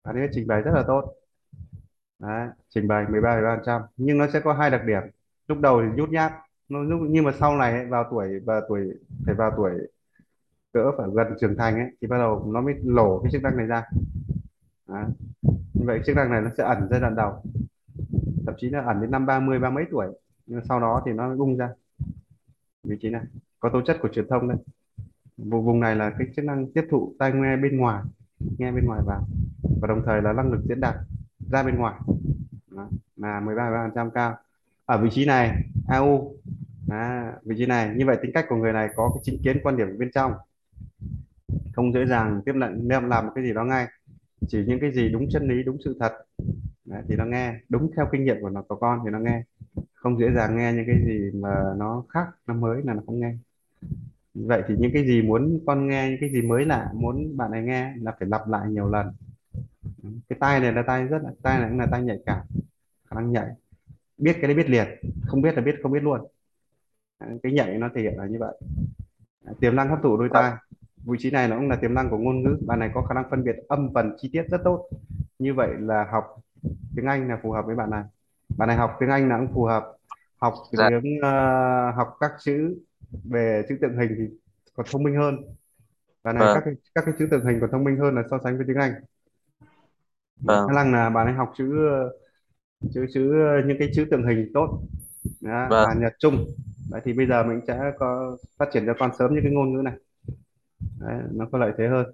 [0.04, 1.16] Bạn ấy trình bày rất là tốt.
[2.20, 5.01] Đấy, trình bày 13,3% nhưng nó sẽ có hai đặc điểm.
[5.47, 6.32] Lúc đầu thì nhút nhát
[6.70, 8.93] nó lúc nhưng mà sau này ấy, vào tuổi và tuổi
[9.26, 9.72] phải vào tuổi
[10.74, 13.57] cỡ phải gần trưởng thành ấy thì bắt đầu nó mới lổ cái chức năng
[13.57, 13.84] này ra.
[14.88, 15.05] Đấy.
[15.74, 17.43] như vậy chức năng này nó sẽ ẩn giai đoạn đầu.
[18.45, 20.07] Thậm chí là ẩn đến năm 30 ba mấy tuổi.
[20.45, 21.70] Nhưng sau đó thì nó bung ra.
[22.84, 23.22] Vị trí này
[23.59, 24.57] có tố chất của truyền thông đấy
[25.38, 28.03] vùng vùng này là cái chức năng tiếp thụ tai nghe bên ngoài
[28.57, 29.28] nghe bên ngoài vào.
[29.82, 30.95] Và đồng thời là năng lực diễn đạt
[31.52, 31.95] ra bên ngoài.
[32.72, 34.38] Đó, là 13% cao.
[34.86, 36.36] Ở vị trí này AU
[36.89, 37.95] à, vị trí này.
[37.95, 40.34] Như vậy tính cách của người này có cái chính kiến quan điểm bên trong.
[41.74, 43.88] Không dễ dàng tiếp nhận đem làm một cái gì đó ngay.
[44.48, 46.14] Chỉ những cái gì đúng chân lý đúng sự thật.
[46.86, 47.56] Đấy, thì nó nghe.
[47.70, 49.43] Đúng theo kinh nghiệm của nó có con thì nó nghe.
[49.93, 53.20] Không dễ dàng nghe những cái gì mà nó khác nó mới là nó không
[53.20, 53.36] nghe.
[54.34, 57.52] Vậy thì những cái gì muốn con nghe những cái gì mới lạ muốn bạn
[57.52, 59.14] này nghe là phải lặp lại nhiều lần
[60.30, 62.41] cái tai này là tai rất là tai này cũng là tai nhạy cảm
[63.10, 63.47] khả năng nhạy.
[64.18, 64.88] Biết cái đấy biết liền
[65.28, 66.22] không biết là biết không biết luôn.
[67.43, 68.58] Cái nhạy nó thể hiện là như vậy.
[69.60, 70.53] Tiềm năng hấp thụ đôi tai.
[71.05, 72.58] Vị trí này nó cũng là tiềm năng của ngôn ngữ.
[72.66, 74.89] Bạn này có khả năng phân biệt âm vần chi tiết rất tốt.
[75.39, 76.26] Như vậy là học
[76.95, 78.03] tiếng Anh là phù hợp với bạn này.
[78.58, 79.93] Bạn này học tiếng Anh là cũng phù hợp.
[80.38, 80.89] Học dạ.
[80.89, 82.76] tiếng ờ, học các chữ
[83.24, 84.38] về chữ tượng hình thì
[84.74, 85.38] còn thông minh hơn.
[86.24, 86.55] Bạn này vâng.
[86.55, 88.66] các cái, các cái chữ tượng hình còn thông minh hơn là so sánh với
[88.68, 88.93] tiếng Anh
[90.40, 90.68] vâng.
[90.68, 91.74] Khả năng là bạn ấy học chữ
[92.94, 93.34] chữ chữ
[93.66, 94.82] những cái chữ tượng hình tốt.
[95.42, 95.88] Đó, vâng.
[95.88, 96.46] Hàn Nhật Trung
[96.92, 99.74] Đấy, thì bây giờ mình sẽ có phát triển cho con sớm những cái ngôn
[99.74, 99.94] ngữ này.
[101.00, 102.06] Đấy, nó có lợi thế hơn.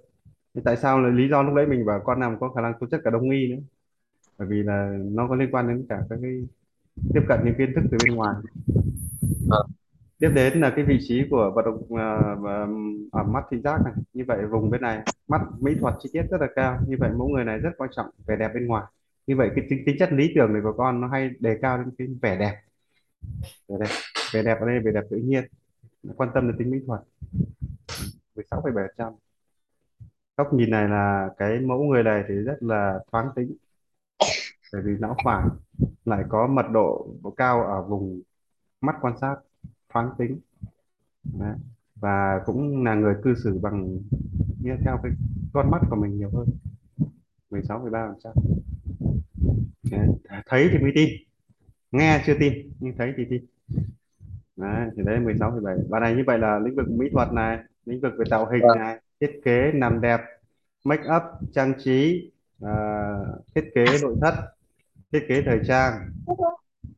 [0.54, 2.72] Thì tại sao là lý do lúc đấy mình bảo con nào có khả năng
[2.80, 3.62] tố chất cả đông y nữa?
[4.38, 6.46] Bởi vì là nó có liên quan đến cả các cái
[7.14, 8.34] tiếp cận những kiến thức từ bên ngoài.
[9.48, 9.66] Vâng
[10.18, 12.46] tiếp đến là cái vị trí của vận động à, uh,
[13.12, 13.92] ở à, mắt thị giác này.
[14.12, 16.78] Như vậy vùng bên này mắt mỹ thuật chi tiết rất là cao.
[16.88, 18.84] Như vậy mẫu người này rất quan trọng vẻ đẹp bên ngoài.
[19.26, 21.78] Như vậy cái tính, tính chất lý tưởng này của con nó hay đề cao
[21.78, 22.60] đến cái vẻ đẹp.
[23.68, 23.90] Vẻ đẹp
[24.32, 25.44] vẻ đẹp ở đây vẻ đẹp tự nhiên.
[26.02, 27.00] Nó quan tâm đến tính mỹ thuật.
[28.36, 29.12] 16,7%
[30.36, 33.56] góc nhìn này là cái mẫu người này thì rất là thoáng tính.
[34.72, 35.44] Bởi vì não phải
[36.04, 38.22] lại có mật độ cao ở vùng
[38.80, 39.36] mắt quan sát
[39.94, 40.40] thoáng tính.
[41.38, 41.54] Đấy.
[41.96, 43.98] và cũng là người cư xử bằng
[44.62, 45.12] nghe theo cái
[45.52, 46.48] con mắt của mình nhiều hơn.
[47.50, 48.14] 16,3%
[49.90, 50.08] Đấy.
[50.46, 51.08] thấy thì mới tin.
[51.92, 53.44] Nghe chưa tin nhưng thấy thì tin.
[54.56, 58.00] Đấy, thì đấy 16,7 và này như vậy là lĩnh vực mỹ thuật này lĩnh
[58.00, 58.78] vực về tạo hình vâng.
[58.78, 60.20] này thiết kế làm đẹp
[60.84, 61.22] make up
[61.52, 62.30] trang trí
[62.62, 62.74] à,
[63.54, 64.34] thiết kế nội thất
[65.12, 66.10] thiết kế thời trang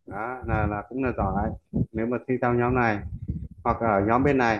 [0.07, 1.51] đó, là là cũng là giỏi.
[1.93, 2.99] Nếu mà thi theo nhóm này,
[3.65, 4.59] hoặc ở nhóm bên này,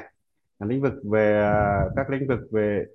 [0.59, 2.87] là lĩnh vực về ờ, các lĩnh vực về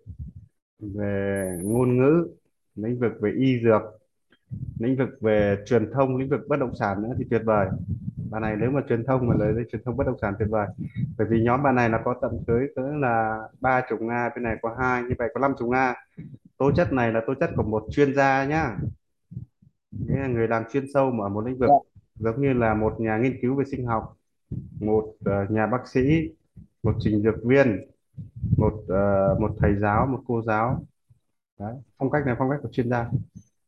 [0.79, 2.27] về ngôn ngữ,
[2.75, 3.81] lĩnh vực về y dược,
[4.79, 7.67] lĩnh vực về truyền thông, lĩnh vực bất động sản nữa thì tuyệt vời.
[8.31, 10.67] Bạn này nếu mà truyền thông mà lấy truyền thông bất động sản tuyệt vời.
[11.17, 14.43] Bởi vì nhóm bạn này là có tận tới cỡ là ba chục nga, bên
[14.43, 15.93] này có hai, như vậy có năm chục nga.
[16.57, 18.77] Tố chất này là tố chất của một chuyên gia nhá.
[19.91, 21.69] Nghĩa là người làm chuyên sâu mà ở một lĩnh vực.
[21.69, 21.90] Dạ
[22.21, 24.17] giống như là một nhà nghiên cứu về sinh học
[24.79, 26.01] một ờ, nhà bác sĩ
[26.83, 27.85] một trình dược viên
[28.57, 30.85] một ờ, một thầy giáo một cô giáo.
[31.59, 31.75] Đấy.
[31.97, 33.09] phong cách này phong cách của chuyên gia.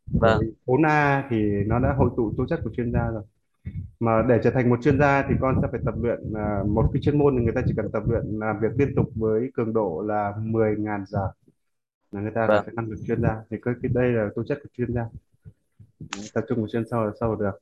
[0.06, 0.41] Vâng.
[0.66, 3.24] 4A thì nó đã hội tụ tố chất của chuyên gia rồi.
[3.99, 6.89] Mà để trở thành một chuyên gia thì con sẽ phải tập luyện à, một
[6.93, 9.51] cái chuyên môn thì người ta chỉ cần tập luyện làm việc liên tục với
[9.54, 11.32] cường độ là 10.000 giờ
[12.12, 12.64] là người ta vâng.
[12.66, 13.41] sẽ năng lực chuyên gia.
[13.49, 15.06] Thì cái, cái đây là tố chất của chuyên gia.
[16.34, 17.60] Tập trung vào chuyên sâu là sâu được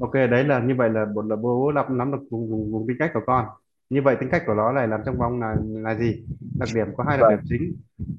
[0.00, 2.88] ok đấy là như vậy là một là bố lập nắm được vùng, vùng, vùng
[2.88, 3.46] tính cách của con.
[3.90, 6.24] Như vậy tính cách của nó này làm trong vòng là là gì?
[6.58, 7.76] Đặc điểm có hai đặc điểm chính.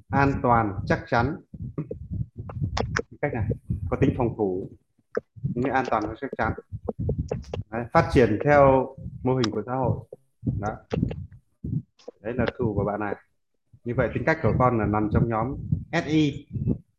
[0.10, 1.36] An toàn chắc chắn.
[3.10, 3.50] Tính cách này
[3.90, 4.70] có tính phòng thủ.
[5.56, 6.54] Như an toàn và chắc chắn.
[7.72, 9.98] Đấy, phát triển theo mô hình của xã hội.
[10.60, 10.76] Đó.
[12.22, 13.16] Đấy là thủ của bạn này.
[13.84, 15.56] Như vậy tính cách của con là nằm trong nhóm
[16.06, 16.48] SI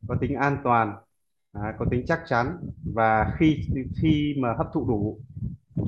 [0.08, 0.96] có tính an toàn
[1.54, 2.58] Đấy, có tính chắc chắn.
[2.94, 3.68] Và khi
[4.02, 5.18] khi mà hấp thụ đủ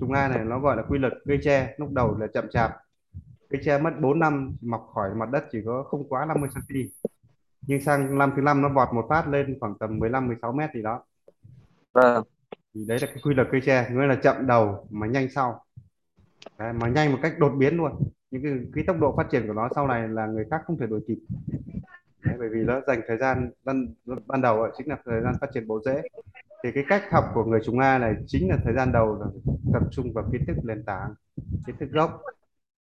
[0.00, 2.76] trùng A này nó gọi là quy luật cây tre lúc đầu là chậm chạp.
[3.50, 7.08] Cây tre mất 4 năm mọc khỏi mặt đất chỉ có không quá 50 cm
[7.62, 10.70] nhưng sang năm thứ năm nó vọt một phát lên khoảng tầm 15 16 mét
[10.74, 11.04] gì đó.
[11.92, 12.24] Vâng.
[12.74, 15.64] Thì đấy là cái quy luật cây tre nghĩa là chậm đầu mà nhanh sau.
[16.58, 17.92] Đấy, mà nhanh một cách đột biến luôn.
[18.30, 20.78] Những cái, cái tốc độ phát triển của nó sau này là người khác không
[20.78, 21.18] thể đuổi kịp
[22.24, 23.94] đấy, bởi vì nó dành thời gian ban,
[24.26, 26.02] ban đầu ấy, chính là thời gian phát triển bộ rễ.
[26.64, 29.26] Thì cái cách học của người chúng ta này chính là thời gian đầu là
[29.72, 31.14] tập trung vào kiến thức nền tảng
[31.66, 32.22] kiến thức gốc.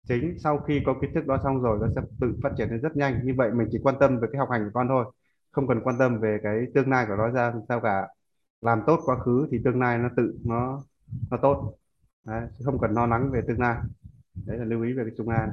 [0.09, 2.81] Chính sau khi có kiến thức đó xong rồi nó sẽ tự phát triển lên
[2.81, 3.21] rất nhanh.
[3.25, 5.05] Như vậy mình chỉ quan tâm về cái học hành của con thôi
[5.51, 8.09] không cần quan tâm về cái tương lai của nó ra sao cả.
[8.61, 10.83] Làm tốt quá khứ thì tương lai nó tự nó
[11.31, 11.75] nó tốt.
[12.25, 13.79] Đấy, không cần lo lắng về tương lai.
[14.47, 15.51] Đấy là lưu ý về cái trung an.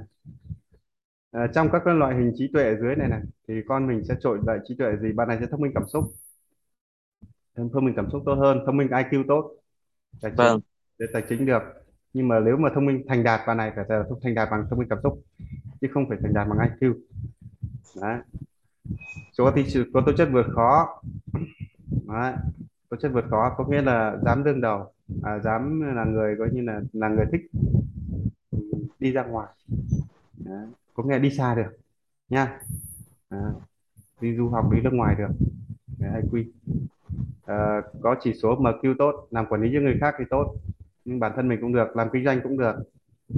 [1.31, 4.03] À, trong các cái loại hình trí tuệ ở dưới này này thì con mình
[4.03, 5.11] sẽ trội dậy trí tuệ gì?
[5.11, 6.03] Bạn này sẽ thông minh cảm xúc.
[7.55, 9.51] Thông minh cảm xúc tốt hơn thông minh IQ tốt.
[10.21, 10.37] Tài chính.
[10.37, 10.59] Vâng.
[10.99, 11.61] Để tài chính được.
[12.13, 14.65] Nhưng mà nếu mà thông minh thành đạt bạn này phải là thành đạt bằng
[14.69, 15.21] thông minh cảm xúc
[15.81, 16.93] chứ không phải thành đạt bằng IQ
[18.01, 18.19] đấy.
[19.37, 21.01] Có, thi, có tố chất vượt khó.
[22.07, 22.33] Đấy.
[22.89, 24.93] tố chất vượt khó có nghĩa là dám đương đầu.
[25.23, 27.41] À, dám là người coi như là là người thích
[28.99, 29.47] đi ra ngoài.
[30.37, 30.67] Đấy
[31.01, 31.77] có nghĩa là đi xa được
[32.29, 32.59] nha
[33.29, 33.37] à,
[34.21, 35.27] đi du học đi nước ngoài được.
[35.99, 36.43] Đấy, IQ
[37.45, 40.55] à, ờ, có chỉ số MQ tốt làm quản lý cho người khác thì tốt
[41.05, 42.75] nhưng bản thân mình cũng được làm kinh doanh cũng được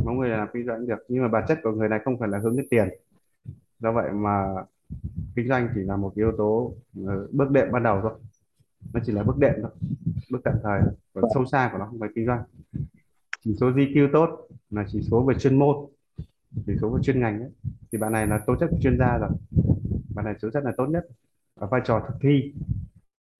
[0.06, 1.06] mọi người làm kinh doanh cũng được.
[1.08, 2.90] Nhưng mà bản chất của người này không phải là hướng đến tiền.
[3.80, 4.46] Do vậy mà
[5.36, 6.74] kinh doanh chỉ là một yếu tố
[7.06, 8.12] ờ, bước đệm ban đầu thôi.
[8.94, 9.72] Nó chỉ là bước đệm thôi.
[10.32, 10.82] Bước tạm thời.
[11.14, 12.44] Còn sâu xa của nó không phải kinh doanh.
[13.44, 15.76] Chỉ số GQ tốt là chỉ số về chuyên môn
[16.66, 17.52] chỉ số về chuyên ngành ấy.
[17.92, 19.30] thì bạn này là tố chất của chuyên gia rồi.
[20.16, 21.06] Bạn này tố chất là tốt nhất.
[21.56, 22.54] Ở vai trò thực thi.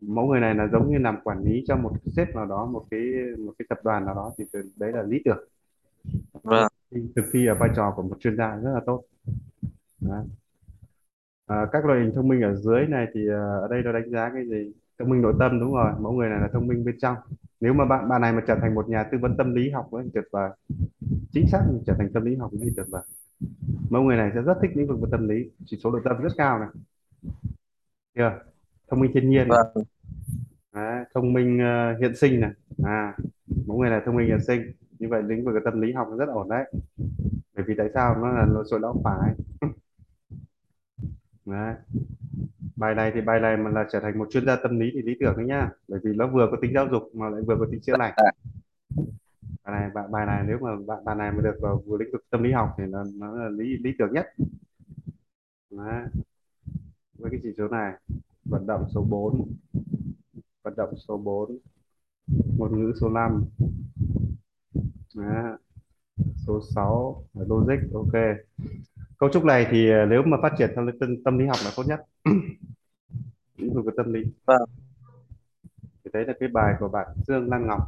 [0.02, 2.86] Mẫu người này là giống như làm quản lý cho một sếp nào đó một
[2.92, 3.00] cái
[3.46, 4.46] một cái tập đoàn nào đó thì
[4.76, 5.48] đấy là lý tưởng.
[6.44, 6.68] Vâng.
[6.92, 9.04] Thực thi ở vai trò của một chuyên gia rất là tốt.
[10.02, 10.26] Đấy.
[11.48, 14.10] À, các loại hình thông minh ở dưới này thì à, ở đây nó đánh
[14.10, 14.72] giá cái gì?
[15.00, 15.92] Thông minh nội tâm đúng rồi.
[16.00, 17.18] Mẫu người này là thông minh bên trong.
[17.60, 19.92] Nếu mà bạn bạn này mà trở thành một nhà tư vấn tâm lý học
[19.92, 20.50] ấy, thì tuyệt vời
[21.34, 23.02] chính xác trở thành tâm lý học thì tuyệt vời
[23.90, 26.22] mẫu người này sẽ rất thích lĩnh vực về tâm lý chỉ số nội tâm
[26.22, 26.70] rất cao này.
[28.16, 28.40] Chưa?
[28.88, 29.86] Thông minh thiên nhiên vâng.
[30.74, 32.52] Đấy, thông minh ờ, hiện sinh này.
[32.84, 33.18] À
[33.66, 34.62] mẫu người này thông minh hiện sinh
[35.00, 36.72] như vậy lĩnh vực tâm lý học rất ổn đấy.
[37.56, 38.16] Bởi vì tại sao?
[38.16, 39.34] Nó là lộn xộn não phải.
[41.46, 41.76] Đấy.
[42.76, 45.02] bài này thì bài này mà là trở thành một chuyên gia tâm lý thì
[45.02, 45.70] lý tưởng đấy nhá.
[45.88, 48.14] Bởi vì nó vừa có tính giáo dục mà lại vừa có tính chữa lành
[49.66, 52.12] bài này bài, bài này nếu mà bạn bài này mà được vào vừa lĩnh
[52.12, 54.28] vực tâm lý học thì nó, nó là lý lý tưởng nhất.
[55.70, 56.06] Đấy.
[57.14, 57.94] với cái chỉ số này
[58.46, 59.54] vận động số 4
[60.64, 61.58] vận động số 4
[62.58, 63.46] ngôn ngữ số 5
[65.16, 65.58] Đó.
[66.48, 68.38] số 6 là logic ok.
[69.18, 71.72] Cấu trúc này thì ờ, nếu mà phát triển theo tâm, tâm lý học là
[71.76, 72.06] tốt nhất.
[73.58, 74.24] Lĩnh vực tâm lý.
[74.46, 74.70] Vâng.
[75.84, 77.82] Thì đấy là cái bài của bạn Dương Lan Ngọc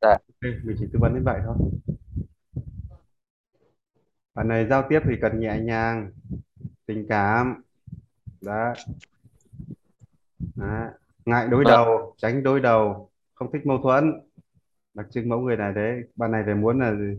[0.00, 0.10] dạ.
[0.10, 1.56] Ok mình chỉ tư vấn đến vậy thôi.
[4.34, 6.10] Bạn này giao tiếp thì cần nhẹ nhàng
[6.86, 7.62] tình cảm.
[8.40, 8.74] Đó,
[10.54, 10.88] đó.
[11.24, 11.72] ngại đối Vâng.
[11.72, 14.20] đầu tránh đối đầu không thích mâu thuẫn.
[14.94, 17.16] Đặc trưng mẫu người này đấy bạn này phải muốn là gì?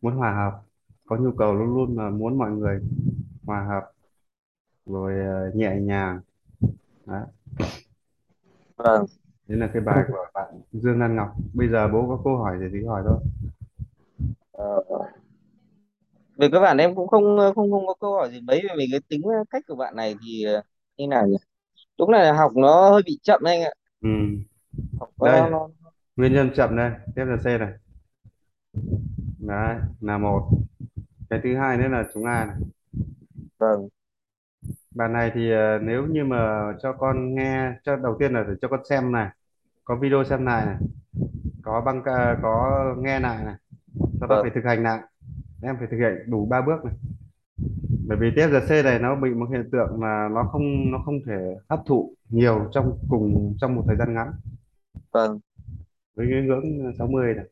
[0.00, 0.62] muốn hòa hợp.
[1.06, 2.80] Có nhu cầu luôn luôn là muốn mọi người
[3.44, 3.92] hòa hợp.
[4.86, 6.20] Rồi ờ, nhẹ nhàng.
[7.06, 7.26] Đó.
[8.76, 9.06] vâng
[9.48, 11.34] đấy là cái bài của bạn Dương Lan Ngọc.
[11.54, 13.18] Bây giờ bố có câu hỏi gì thì cứ hỏi thôi.
[14.52, 14.82] Ờ,
[16.36, 19.00] về cơ bản em cũng không không không có câu hỏi gì mấy về cái
[19.08, 20.62] tính cách của bạn này thì ờ,
[20.96, 21.36] như nào nhỉ?
[21.98, 23.70] Đúng là học nó hơi bị chậm anh ạ.
[24.02, 24.08] Ừ.
[25.00, 25.40] học đây.
[25.40, 25.68] nó, nó
[26.16, 26.90] nguyên nhân chậm đây.
[27.14, 27.72] Tiếp là C này.
[29.38, 30.48] Đấy là một.
[31.30, 32.56] Cái thứ hai nữa là chúng A này.
[33.58, 33.88] Vâng.
[34.94, 38.54] Bài này thì ờ, nếu như mà cho con nghe cho đầu tiên là phải
[38.60, 39.28] cho con xem này
[39.86, 40.76] có video xem lại này.
[41.64, 43.56] Có băng ca- có nghe lại này.
[44.20, 45.00] Sau đó phải thực hành lại.
[45.62, 46.94] Em phải thực hiện đủ ba bước này.
[48.08, 51.56] Bởi vì TFGC này nó bị một hiện tượng là nó không nó không thể
[51.70, 54.32] hấp thụ nhiều trong cùng trong một thời gian ngắn.
[55.12, 55.40] Vâng.
[56.14, 57.44] Với cái ngưỡng 60 này.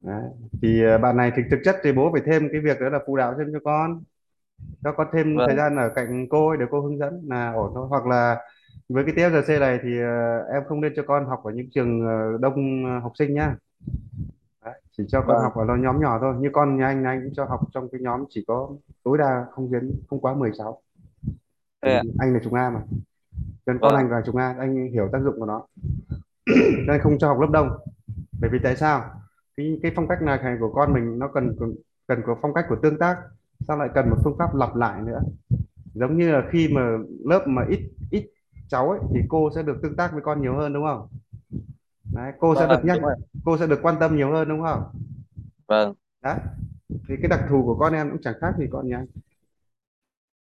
[0.00, 0.22] Đấy.
[0.62, 2.98] thì ờ, bạn này thực thực chất thì bố phải thêm cái việc đó là
[3.06, 4.02] phụ đạo thêm cho con.
[4.84, 7.52] Cho con thêm thời vâng gian ở cạnh cô ấy để cô hướng dẫn là
[7.52, 7.86] ổn thôi.
[7.90, 8.36] Hoặc là
[8.88, 12.06] với cái TFGC này thì ờ, em không nên cho con học ở những trường
[12.06, 13.56] ờ, đông ờ, học sinh nhá.
[14.64, 15.42] Đấy, chỉ cho con vâng.
[15.42, 16.34] học ở nó nhóm nhỏ thôi.
[16.38, 18.70] Như con nhà anh anh cũng cho học trong cái nhóm chỉ có
[19.02, 20.82] tối đa không đến không quá 16
[21.26, 21.32] Thế
[21.82, 22.80] Bởi vì anh là chúng A mà.
[23.66, 23.96] Nên con vâng.
[23.96, 25.66] anh vài chục A anh hiểu tác dụng của nó.
[26.76, 27.68] Nên anh không cho học lớp đông.
[28.40, 29.10] Bởi vì tại sao?
[29.56, 31.56] Cái cái phong cách này của con mình nó cần
[32.06, 33.16] cần có phong cách của tương tác
[33.60, 35.20] sao lại cần một phương pháp lặp lại nữa?
[35.94, 37.80] Giống như là khi mà lớp mà ít
[38.10, 38.30] ít
[38.68, 41.08] cháu ấy thì cô sẽ được tương tác với con nhiều hơn đúng không?
[42.14, 42.98] Đấy cô sẽ được vâng nhắc
[43.44, 44.82] cô sẽ được quan tâm nhiều hơn đúng không?
[45.66, 45.94] Vâng.
[46.22, 46.38] Đấy
[47.08, 49.06] thì cái đặc thù của con em cũng chẳng khác gì con nhà anh.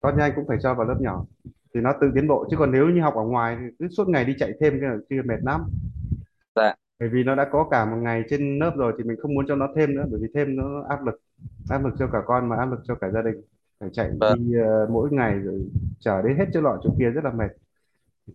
[0.02, 1.26] Con nhà anh cũng phải cho vào lớp nhỏ
[1.74, 2.48] thì nó tự tiến bộ.
[2.52, 4.90] Chứ còn nếu như học ở ngoài thì cứ suốt ngày đi chạy thêm cái
[4.90, 5.62] là kia mệt lắm.
[6.56, 6.76] Dạ.
[7.00, 9.46] Bởi vì nó đã có cả một ngày trên lớp rồi thì mình không muốn
[9.48, 11.22] cho nó thêm nữa bởi vì thêm nó áp lực
[11.70, 13.42] áp lực cho cả con mà áp lực cho cả gia đình.
[13.80, 14.40] Phải chạy vâng.
[14.40, 15.62] đi ờ, mỗi ngày rồi
[16.00, 17.50] chở đến hết chỗ nọ chỗ kia rất là mệt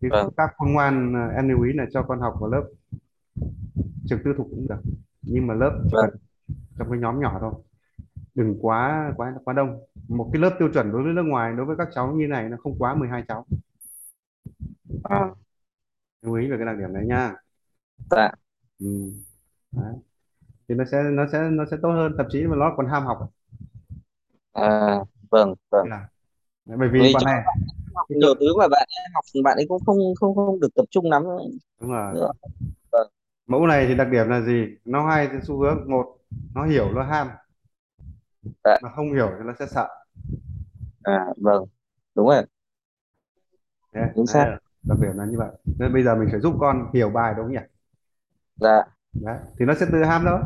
[0.00, 0.30] cái vâng.
[0.36, 2.64] pháp khôn ngoan ờ, em lưu ý là cho con học vào lớp
[4.06, 4.80] trường tư thục cũng được
[5.22, 6.10] nhưng mà lớp vâng.
[6.78, 7.52] trong cái nhóm nhỏ thôi.
[8.34, 9.80] Đừng quá quá quá đông.
[10.08, 12.48] Một cái lớp tiêu chuẩn đối với nước ngoài đối với các cháu như này
[12.48, 13.46] nó không quá 12 cháu.
[15.04, 15.20] À,
[16.22, 17.34] lưu ý về cái đặc điểm đấy nha.
[18.10, 18.30] Dạ.
[18.78, 19.12] Ừ.
[19.72, 19.94] đấy.
[20.68, 23.02] thì nó sẽ nó sẽ nó sẽ tốt hơn thậm chí mà nó còn ham
[23.02, 23.30] học.
[24.52, 24.98] À,
[25.30, 25.88] vâng vâng.
[25.88, 26.08] Là
[26.64, 27.44] bởi vì cho này
[27.94, 30.84] học nhiều thứ mà bạn ấy học bạn ấy cũng không không không được tập
[30.90, 31.22] trung lắm.
[31.80, 32.14] Đúng rồi.
[32.14, 32.30] Nữa
[32.92, 33.08] vâng.
[33.46, 34.64] Mẫu này thì đặc điểm là gì?
[34.84, 36.16] Nó hai cái xu hướng một
[36.54, 37.28] nó hiểu nó ham.
[38.64, 38.76] Dạ.
[38.82, 39.88] Mà không hiểu thì nó sẽ sợ.
[41.02, 41.64] À vâng.
[42.14, 42.42] Đúng rồi.
[43.92, 44.44] Đấy, chính đấy xác.
[44.44, 45.50] là đặc điểm là như vậy.
[45.78, 47.60] Nên bây giờ mình phải giúp con hiểu bài đúng không nhỉ?
[48.56, 48.82] Dạ.
[49.12, 50.40] Đấy thì nó sẽ tự ham thôi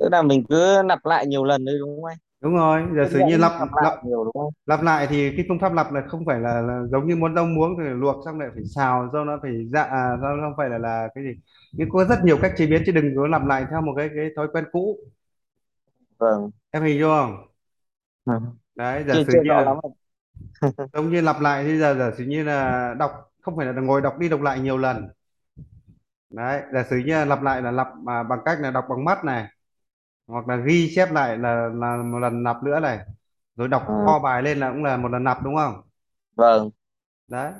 [0.00, 3.02] tức là mình cứ lặp lại nhiều lần đấy đúng không anh đúng rồi giả
[3.02, 4.52] hướng sử như dẫn lặp lặp lặp lại nhiều đúng không?
[4.66, 7.34] lặp lại thì cái phương pháp lặp là không phải là, là giống như món
[7.34, 10.48] rau muống thì luộc xong lại phải xào do nó phải dạ à, do nó
[10.48, 11.30] không phải là là cái gì.
[11.72, 14.10] Nhưng có rất nhiều cách chế biến chứ đừng có lặp lại theo một cái
[14.14, 14.96] cái thói quen cũ.
[16.18, 16.50] Vâng.
[16.70, 17.36] Em hình dung không?
[18.24, 18.32] Ừ.
[18.74, 19.76] đấy giả chưa sử chưa như rõ là lắm
[20.92, 24.00] giống như lặp lại thì giờ giả sử như là đọc không phải là ngồi
[24.00, 25.08] đọc đi đọc lại nhiều lần.
[26.30, 29.04] Đấy giả sử như là lặp lại là lặp mà bằng cách là đọc bằng
[29.04, 29.48] mắt này
[30.30, 32.98] hoặc là ghi chép lại là là một lần lặp nữa này.
[33.56, 35.82] Rồi đọc à, kho bài lên là cũng là một lần lặp đúng không?
[36.36, 36.70] Vâng.
[37.28, 37.52] Đấy.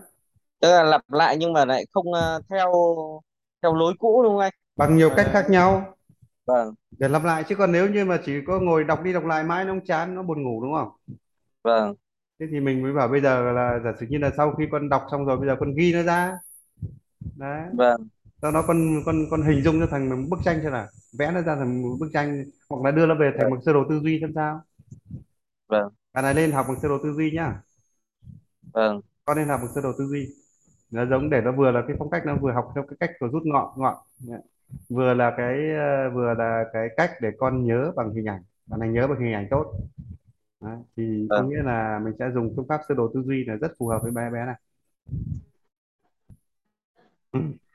[0.60, 2.72] Tức là lặp lại nhưng mà lại không ờ, theo
[3.62, 4.52] theo lối cũ đúng không anh?
[4.76, 5.96] Bằng nhiều cách à, khác nhau.
[6.46, 6.74] Vâng.
[6.98, 9.44] Để lặp lại chứ còn nếu như mà chỉ có ngồi đọc đi đọc lại
[9.44, 11.16] mãi nó cũng chán nó buồn ngủ đúng không?
[11.62, 11.94] Vâng.
[12.40, 14.88] Thế thì mình mới bảo bây giờ là giả sử như là sau khi con
[14.88, 16.32] đọc xong rồi bây giờ con ghi nó ra.
[17.36, 17.68] Đấy.
[17.72, 18.08] Vâng
[18.42, 20.86] sau đó con con con hình dung cho thành một bức tranh xem nào.
[21.18, 23.60] Vẽ nó ra thành một bức tranh hoặc là đưa nó về thành vâng một
[23.66, 24.60] sơ đồ tư duy xem sao.
[25.68, 25.88] Vâng.
[26.12, 27.62] Bạn này lên học bằng sơ đồ tư duy nhá.
[28.72, 29.00] Vâng.
[29.24, 30.28] Con nên học bằng sơ đồ tư duy.
[30.90, 33.10] Nó giống để nó vừa là cái phong cách nó vừa học theo cái cách
[33.20, 33.96] của rút ngọn ngọn.
[34.28, 34.40] Đấy.
[34.88, 38.42] vừa là cái ờ, vừa là cái cách để con nhớ bằng hình ảnh.
[38.66, 39.72] Bạn này nhớ bằng hình ảnh tốt.
[40.60, 40.76] Đấy.
[40.96, 41.48] thì có vâng.
[41.48, 43.98] nghĩa là mình sẽ dùng phương pháp sơ đồ tư duy là rất phù hợp
[44.02, 44.56] với bé bé này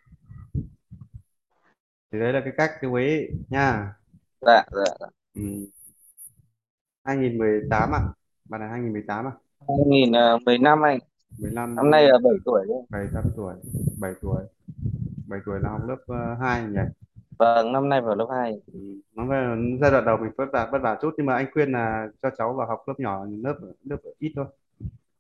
[2.16, 3.94] thì đấy là cái cách cái ấy nha.
[4.42, 5.08] Dạ dạ dạ.
[5.36, 5.42] ừ.
[7.04, 8.00] 2018 à
[8.50, 9.32] bạn này 2018 à
[9.68, 11.00] 2015 anh.
[11.40, 13.54] 15 năm nay là 7 tuổi rồi 7 8 tuổi
[14.00, 14.44] 7 tuổi.
[15.28, 15.98] 7 tuổi là học lớp
[16.34, 16.80] uh, 2 nhỉ?
[17.40, 18.62] Vâng năm nay vào lớp hai.
[18.74, 18.80] Ừ.
[19.16, 21.72] nó về giai đoạn đầu mình vất vả vất vả chút nhưng mà anh khuyên
[21.72, 24.46] là cho cháu vào học lớp nhỏ lớp lớp ít thôi.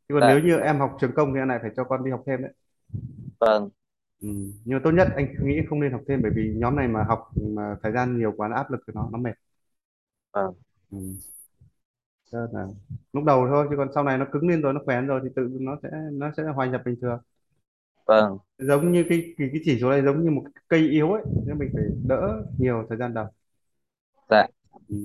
[0.09, 0.27] Chứ còn dạ.
[0.27, 2.41] nếu như em học trường công thì anh này phải cho con đi học thêm
[2.41, 2.51] đấy.
[3.39, 3.69] Vâng
[4.21, 4.27] ừ.
[4.65, 7.03] nhưng mà tốt nhất anh nghĩ không nên học thêm bởi vì nhóm này mà
[7.03, 9.33] học mà thời gian nhiều quá nó áp lực của nó nó mệt.
[10.33, 10.53] Vâng
[10.91, 10.97] ừ.
[12.31, 12.67] Cho nên là
[13.13, 15.29] lúc đầu thôi chứ còn sau này nó cứng lên rồi nó khỏe rồi thì
[15.35, 17.19] tự nó sẽ nó sẽ hòa nhập bình thường.
[18.05, 18.37] Vâng.
[18.57, 21.23] Giống như cái cái, cái chỉ số này giống như một cái cây yếu ấy
[21.47, 23.27] nên mình phải đỡ nhiều thời gian đầu.
[24.29, 24.47] Dạ.
[24.89, 24.95] Ừ.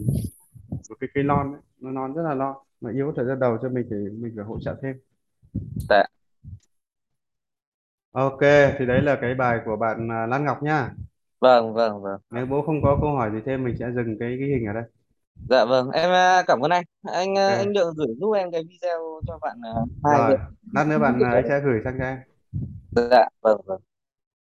[0.90, 3.58] một cái cây non ấy, nó non rất là non mà yếu thời gian đầu
[3.62, 4.96] cho mình phải mình phải hỗ trợ thêm.
[5.88, 6.04] Dạ
[8.12, 8.40] ok
[8.78, 10.90] thì đấy là cái bài của bạn à, Lan Ngọc nhá.
[11.40, 12.20] Vâng vâng vâng.
[12.30, 14.72] Nếu bố không có câu hỏi gì thêm mình sẽ dừng cái cái hình ở
[14.72, 14.84] đây.
[15.50, 16.84] Dạ vâng em à, cảm ơn anh.
[17.02, 20.38] Anh à, anh ok đợi gửi giúp em cái video cho bạn à, hai rồi
[20.72, 22.18] lát nữa bạn à, ấy sẽ gửi sang cho em.
[22.96, 23.80] Dạ vâng vâng